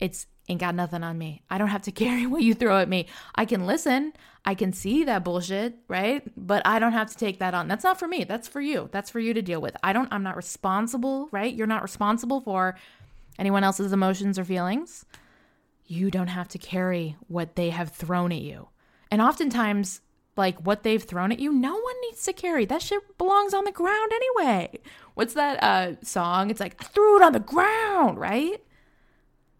It's 0.00 0.26
ain't 0.48 0.60
got 0.60 0.74
nothing 0.74 1.02
on 1.02 1.18
me. 1.18 1.42
I 1.48 1.58
don't 1.58 1.68
have 1.68 1.82
to 1.82 1.92
carry 2.04 2.26
what 2.26 2.42
you 2.42 2.54
throw 2.54 2.78
at 2.78 2.88
me. 2.88 3.06
I 3.34 3.44
can 3.44 3.66
listen. 3.66 4.12
I 4.44 4.54
can 4.54 4.72
see 4.72 5.04
that 5.04 5.24
bullshit, 5.24 5.76
right? 5.88 6.22
But 6.36 6.66
I 6.66 6.78
don't 6.78 6.92
have 6.92 7.10
to 7.10 7.16
take 7.16 7.38
that 7.38 7.54
on. 7.54 7.66
That's 7.66 7.84
not 7.84 7.98
for 7.98 8.06
me. 8.06 8.24
That's 8.24 8.46
for 8.46 8.60
you. 8.60 8.88
That's 8.92 9.10
for 9.10 9.20
you 9.20 9.32
to 9.32 9.42
deal 9.42 9.60
with. 9.60 9.76
I 9.82 9.92
don't 9.92 10.12
I'm 10.12 10.22
not 10.22 10.36
responsible, 10.36 11.28
right? 11.32 11.54
You're 11.54 11.66
not 11.66 11.82
responsible 11.82 12.40
for 12.40 12.76
anyone 13.38 13.64
else's 13.64 13.92
emotions 13.92 14.38
or 14.38 14.44
feelings. 14.44 15.06
You 15.86 16.10
don't 16.10 16.28
have 16.28 16.48
to 16.48 16.58
carry 16.58 17.16
what 17.28 17.56
they 17.56 17.70
have 17.70 17.90
thrown 17.90 18.32
at 18.32 18.40
you. 18.40 18.68
And 19.10 19.22
oftentimes 19.22 20.02
like 20.36 20.58
what 20.60 20.82
they've 20.82 21.02
thrown 21.02 21.32
at 21.32 21.38
you, 21.40 21.52
no 21.52 21.74
one 21.74 21.94
needs 22.02 22.22
to 22.24 22.32
carry. 22.32 22.66
That 22.66 22.82
shit 22.82 23.16
belongs 23.16 23.54
on 23.54 23.64
the 23.64 23.72
ground 23.72 24.12
anyway. 24.12 24.80
What's 25.14 25.34
that 25.34 25.62
uh 25.62 26.00
song? 26.02 26.50
It's 26.50 26.60
like 26.60 26.76
I 26.80 26.84
threw 26.84 27.16
it 27.16 27.22
on 27.22 27.32
the 27.32 27.40
ground, 27.40 28.18
right? 28.18 28.62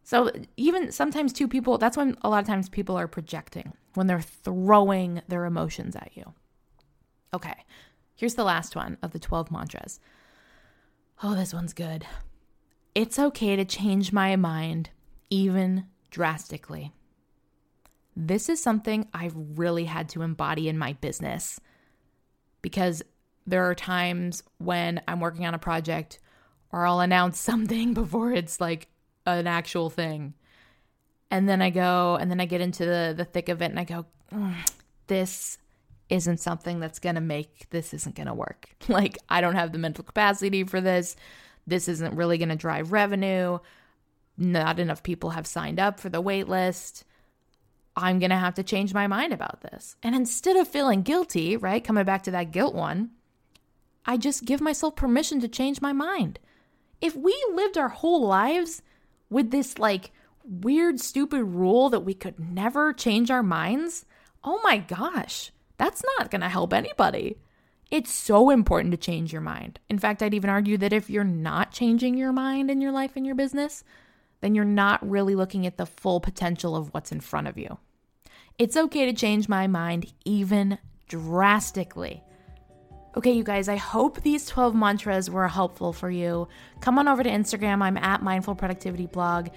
So 0.04 0.30
even 0.58 0.92
sometimes 0.92 1.32
two 1.32 1.48
people, 1.48 1.78
that's 1.78 1.96
when 1.96 2.16
a 2.22 2.28
lot 2.28 2.40
of 2.40 2.46
times 2.46 2.68
people 2.68 2.96
are 2.96 3.08
projecting 3.08 3.72
when 3.94 4.06
they're 4.06 4.20
throwing 4.20 5.22
their 5.28 5.46
emotions 5.46 5.96
at 5.96 6.10
you. 6.14 6.34
Okay. 7.32 7.64
Here's 8.14 8.34
the 8.34 8.44
last 8.44 8.76
one 8.76 8.98
of 9.02 9.12
the 9.12 9.18
12 9.18 9.50
mantras. 9.50 9.98
Oh, 11.22 11.34
this 11.34 11.54
one's 11.54 11.72
good. 11.72 12.06
It's 12.94 13.18
okay 13.18 13.56
to 13.56 13.64
change 13.64 14.12
my 14.12 14.36
mind 14.36 14.90
even 15.30 15.86
drastically. 16.10 16.92
This 18.14 18.48
is 18.48 18.62
something 18.62 19.08
I've 19.12 19.34
really 19.34 19.86
had 19.86 20.10
to 20.10 20.22
embody 20.22 20.68
in 20.68 20.78
my 20.78 20.92
business 20.92 21.58
because 22.62 23.02
there 23.46 23.68
are 23.68 23.74
times 23.74 24.42
when 24.58 25.00
I'm 25.08 25.20
working 25.20 25.46
on 25.46 25.54
a 25.54 25.58
project 25.58 26.20
or 26.70 26.86
I'll 26.86 27.00
announce 27.00 27.38
something 27.40 27.94
before 27.94 28.32
it's 28.32 28.60
like 28.60 28.88
an 29.26 29.46
actual 29.46 29.90
thing. 29.90 30.34
And 31.30 31.48
then 31.48 31.62
I 31.62 31.70
go 31.70 32.16
and 32.16 32.30
then 32.30 32.40
I 32.40 32.46
get 32.46 32.60
into 32.60 32.84
the 32.84 33.14
the 33.16 33.24
thick 33.24 33.48
of 33.48 33.62
it 33.62 33.66
and 33.66 33.80
I 33.80 33.84
go, 33.84 34.06
mm, 34.32 34.54
this 35.06 35.58
isn't 36.10 36.38
something 36.38 36.80
that's 36.80 36.98
to 37.14 37.20
make 37.20 37.68
this 37.70 37.94
isn't 37.94 38.14
to 38.28 38.34
work. 38.34 38.68
Like 38.88 39.18
I 39.28 39.40
don't 39.40 39.54
have 39.54 39.72
the 39.72 39.78
mental 39.78 40.04
capacity 40.04 40.64
for 40.64 40.80
this. 40.80 41.16
This 41.66 41.88
isn't 41.88 42.16
really 42.16 42.38
to 42.50 42.56
drive 42.56 42.92
revenue. 42.92 43.58
Not 44.36 44.78
enough 44.78 45.02
people 45.02 45.30
have 45.30 45.46
signed 45.46 45.80
up 45.80 45.98
for 45.98 46.08
the 46.08 46.20
wait 46.20 46.48
list. 46.48 47.04
I'm 47.96 48.18
going 48.18 48.30
to 48.30 48.36
have 48.36 48.54
to 48.54 48.64
change 48.64 48.92
my 48.92 49.06
mind 49.06 49.32
about 49.32 49.60
this. 49.60 49.96
And 50.02 50.16
instead 50.16 50.56
of 50.56 50.66
feeling 50.66 51.02
guilty, 51.02 51.56
right, 51.56 51.82
coming 51.82 52.04
back 52.04 52.24
to 52.24 52.32
that 52.32 52.50
guilt 52.50 52.74
one, 52.74 53.10
I 54.04 54.16
just 54.16 54.44
give 54.44 54.60
myself 54.60 54.96
permission 54.96 55.40
to 55.40 55.48
change 55.48 55.80
my 55.80 55.92
mind. 55.92 56.40
If 57.00 57.14
we 57.14 57.34
lived 57.52 57.78
our 57.78 57.88
whole 57.88 58.26
lives 58.26 58.82
with 59.34 59.50
this 59.50 59.78
like 59.78 60.12
weird, 60.44 61.00
stupid 61.00 61.42
rule 61.42 61.90
that 61.90 62.04
we 62.04 62.14
could 62.14 62.38
never 62.38 62.92
change 62.92 63.30
our 63.30 63.42
minds, 63.42 64.06
oh 64.44 64.60
my 64.62 64.78
gosh, 64.78 65.50
that's 65.76 66.04
not 66.16 66.30
going 66.30 66.40
to 66.40 66.48
help 66.48 66.72
anybody. 66.72 67.36
It's 67.90 68.12
so 68.12 68.50
important 68.50 68.92
to 68.92 68.96
change 68.96 69.32
your 69.32 69.42
mind. 69.42 69.80
In 69.90 69.98
fact, 69.98 70.22
I'd 70.22 70.34
even 70.34 70.50
argue 70.50 70.78
that 70.78 70.92
if 70.92 71.10
you're 71.10 71.24
not 71.24 71.72
changing 71.72 72.16
your 72.16 72.32
mind 72.32 72.70
in 72.70 72.80
your 72.80 72.92
life 72.92 73.12
and 73.16 73.26
your 73.26 73.34
business, 73.34 73.82
then 74.40 74.54
you're 74.54 74.64
not 74.64 75.08
really 75.08 75.34
looking 75.34 75.66
at 75.66 75.78
the 75.78 75.86
full 75.86 76.20
potential 76.20 76.76
of 76.76 76.94
what's 76.94 77.12
in 77.12 77.20
front 77.20 77.48
of 77.48 77.58
you. 77.58 77.78
It's 78.56 78.76
okay 78.76 79.04
to 79.06 79.12
change 79.12 79.48
my 79.48 79.66
mind, 79.66 80.12
even 80.24 80.78
drastically. 81.08 82.22
Okay, 83.16 83.30
you 83.30 83.44
guys, 83.44 83.68
I 83.68 83.76
hope 83.76 84.22
these 84.22 84.44
12 84.46 84.74
mantras 84.74 85.30
were 85.30 85.46
helpful 85.46 85.92
for 85.92 86.10
you. 86.10 86.48
Come 86.80 86.98
on 86.98 87.06
over 87.06 87.22
to 87.22 87.30
Instagram. 87.30 87.80
I'm 87.80 87.96
at 87.96 88.24
Mindful 88.24 88.56
Productivity 88.56 89.06
Blog. 89.06 89.50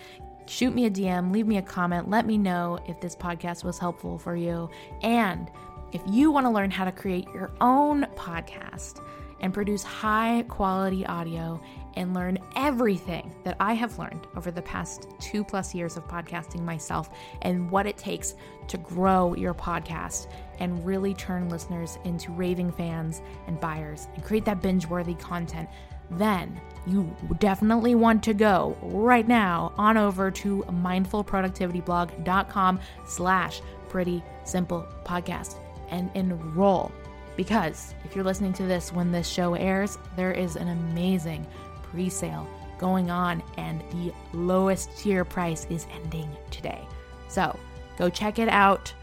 Shoot 0.46 0.76
me 0.76 0.86
a 0.86 0.91
DM, 0.91 1.32
leave 1.32 1.48
me 1.48 1.58
a 1.58 1.63
comment, 1.63 2.08
let 2.08 2.28
me 2.28 2.38
know 2.38 2.78
if 2.88 3.02
this 3.02 3.15
podcast 3.15 3.63
was 3.63 3.80
helpful 3.80 4.20
for 4.20 4.36
you. 4.36 4.70
And 5.02 5.50
if 5.91 6.02
you 6.08 6.32
want 6.32 6.46
to 6.46 6.52
learn 6.52 6.70
how 6.70 6.86
to 6.86 6.91
create 6.91 7.26
your 7.34 7.52
own 7.60 8.06
podcast 8.15 9.04
and 9.39 9.54
produce 9.54 9.82
high 9.82 10.46
quality 10.48 11.04
audio 11.08 11.60
and 11.96 12.13
learn 12.13 12.38
everything 12.56 13.34
that 13.43 13.58
I 13.60 13.74
have 13.74 13.98
learned 13.98 14.28
over 14.36 14.52
the 14.52 14.62
past 14.62 15.08
two 15.20 15.43
plus 15.43 15.74
years 15.74 15.98
of 15.98 16.08
podcasting 16.08 16.62
myself 16.62 17.10
and 17.41 17.72
what 17.72 17.88
it 17.88 17.98
takes 17.98 18.36
to 18.67 18.78
grow 18.78 19.34
your 19.34 19.56
podcast 19.56 20.28
and 20.60 20.86
really 20.86 21.13
turn 21.13 21.50
listeners 21.50 21.98
into 22.04 22.32
raving 22.32 22.72
fans 22.72 23.22
and 23.48 23.60
buyers 23.60 24.08
and 24.15 24.24
create 24.24 24.46
that 24.46 24.62
binge 24.62 24.88
worthy 24.88 25.15
content, 25.15 25.67
then 26.12 26.62
you 26.86 27.13
definitely 27.39 27.96
want 27.96 28.24
to 28.24 28.34
go 28.34 28.78
right 28.82 29.28
now 29.28 29.74
on 29.78 29.98
over 29.98 30.32
to 30.32 30.63
mindfulproductivityblog.com 30.70 32.80
slash 33.06 33.62
pretty 33.89 34.24
simple 34.46 34.88
podcast 35.04 35.58
and 35.89 36.10
enroll 36.15 36.89
because 37.38 37.93
if 38.04 38.15
you're 38.15 38.26
listening 38.26 38.52
to 38.54 38.63
this 38.63 38.91
when 38.91 39.12
this 39.12 39.30
show 39.30 39.54
airs, 39.54 39.98
there 40.17 40.32
is 40.32 40.58
an 40.58 40.67
amazing 40.67 41.48
pre 41.84 42.10
sale 42.10 42.46
going 42.80 43.10
on, 43.10 43.41
and 43.58 43.82
the 43.91 44.12
lowest 44.34 44.98
tier 44.98 45.24
price 45.24 45.65
is 45.70 45.88
ending 45.93 46.30
today. 46.52 46.86
So 47.30 47.58
go 47.98 48.10
check 48.10 48.39
it 48.39 48.50
out. 48.50 48.93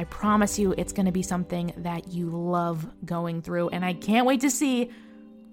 I 0.00 0.04
promise 0.04 0.58
you 0.58 0.72
it's 0.78 0.94
going 0.94 1.04
to 1.04 1.12
be 1.12 1.20
something 1.20 1.74
that 1.76 2.08
you 2.08 2.30
love 2.30 2.86
going 3.04 3.42
through, 3.42 3.68
and 3.68 3.84
I 3.84 3.92
can't 3.92 4.24
wait 4.24 4.40
to 4.40 4.50
see 4.50 4.88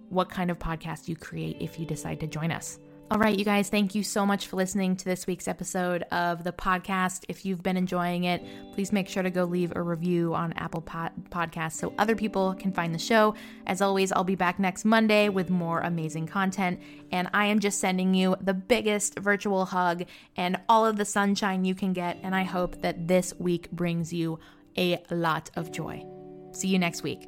what 0.07 0.29
kind 0.29 0.49
of 0.49 0.57
podcast 0.57 1.09
you 1.09 1.17
create 1.17 1.57
if 1.59 1.77
you 1.77 1.85
decide 1.85 2.21
to 2.21 2.27
join 2.27 2.51
us. 2.51 2.79
All 3.09 3.19
right, 3.19 3.39
you 3.39 3.45
guys, 3.45 3.69
thank 3.69 3.95
you 3.95 4.03
so 4.03 4.25
much 4.25 4.47
for 4.47 4.57
listening 4.57 4.97
to 4.97 5.05
this 5.05 5.25
week's 5.27 5.47
episode 5.47 6.03
of 6.11 6.43
the 6.43 6.51
podcast. 6.51 7.23
If 7.29 7.45
you've 7.45 7.63
been 7.63 7.77
enjoying 7.77 8.25
it, 8.25 8.43
please 8.73 8.91
make 8.91 9.07
sure 9.07 9.23
to 9.23 9.29
go 9.29 9.45
leave 9.45 9.71
a 9.77 9.81
review 9.81 10.33
on 10.33 10.51
Apple 10.53 10.81
Pod- 10.81 11.13
Podcasts 11.29 11.77
so 11.77 11.93
other 11.97 12.17
people 12.17 12.53
can 12.55 12.73
find 12.73 12.93
the 12.93 12.99
show. 12.99 13.33
As 13.65 13.81
always, 13.81 14.11
I'll 14.11 14.25
be 14.25 14.35
back 14.35 14.59
next 14.59 14.83
Monday 14.83 15.29
with 15.29 15.49
more 15.49 15.79
amazing 15.79 16.27
content. 16.27 16.81
And 17.09 17.29
I 17.33 17.45
am 17.45 17.61
just 17.61 17.79
sending 17.79 18.13
you 18.13 18.35
the 18.41 18.53
biggest 18.53 19.17
virtual 19.19 19.63
hug 19.63 20.03
and 20.35 20.59
all 20.67 20.85
of 20.85 20.97
the 20.97 21.05
sunshine 21.05 21.63
you 21.63 21.75
can 21.75 21.93
get. 21.93 22.17
And 22.23 22.35
I 22.35 22.43
hope 22.43 22.81
that 22.81 23.07
this 23.07 23.33
week 23.39 23.71
brings 23.71 24.11
you 24.11 24.37
a 24.77 25.01
lot 25.09 25.49
of 25.55 25.71
joy. 25.71 26.05
See 26.51 26.67
you 26.67 26.77
next 26.77 27.03
week. 27.03 27.25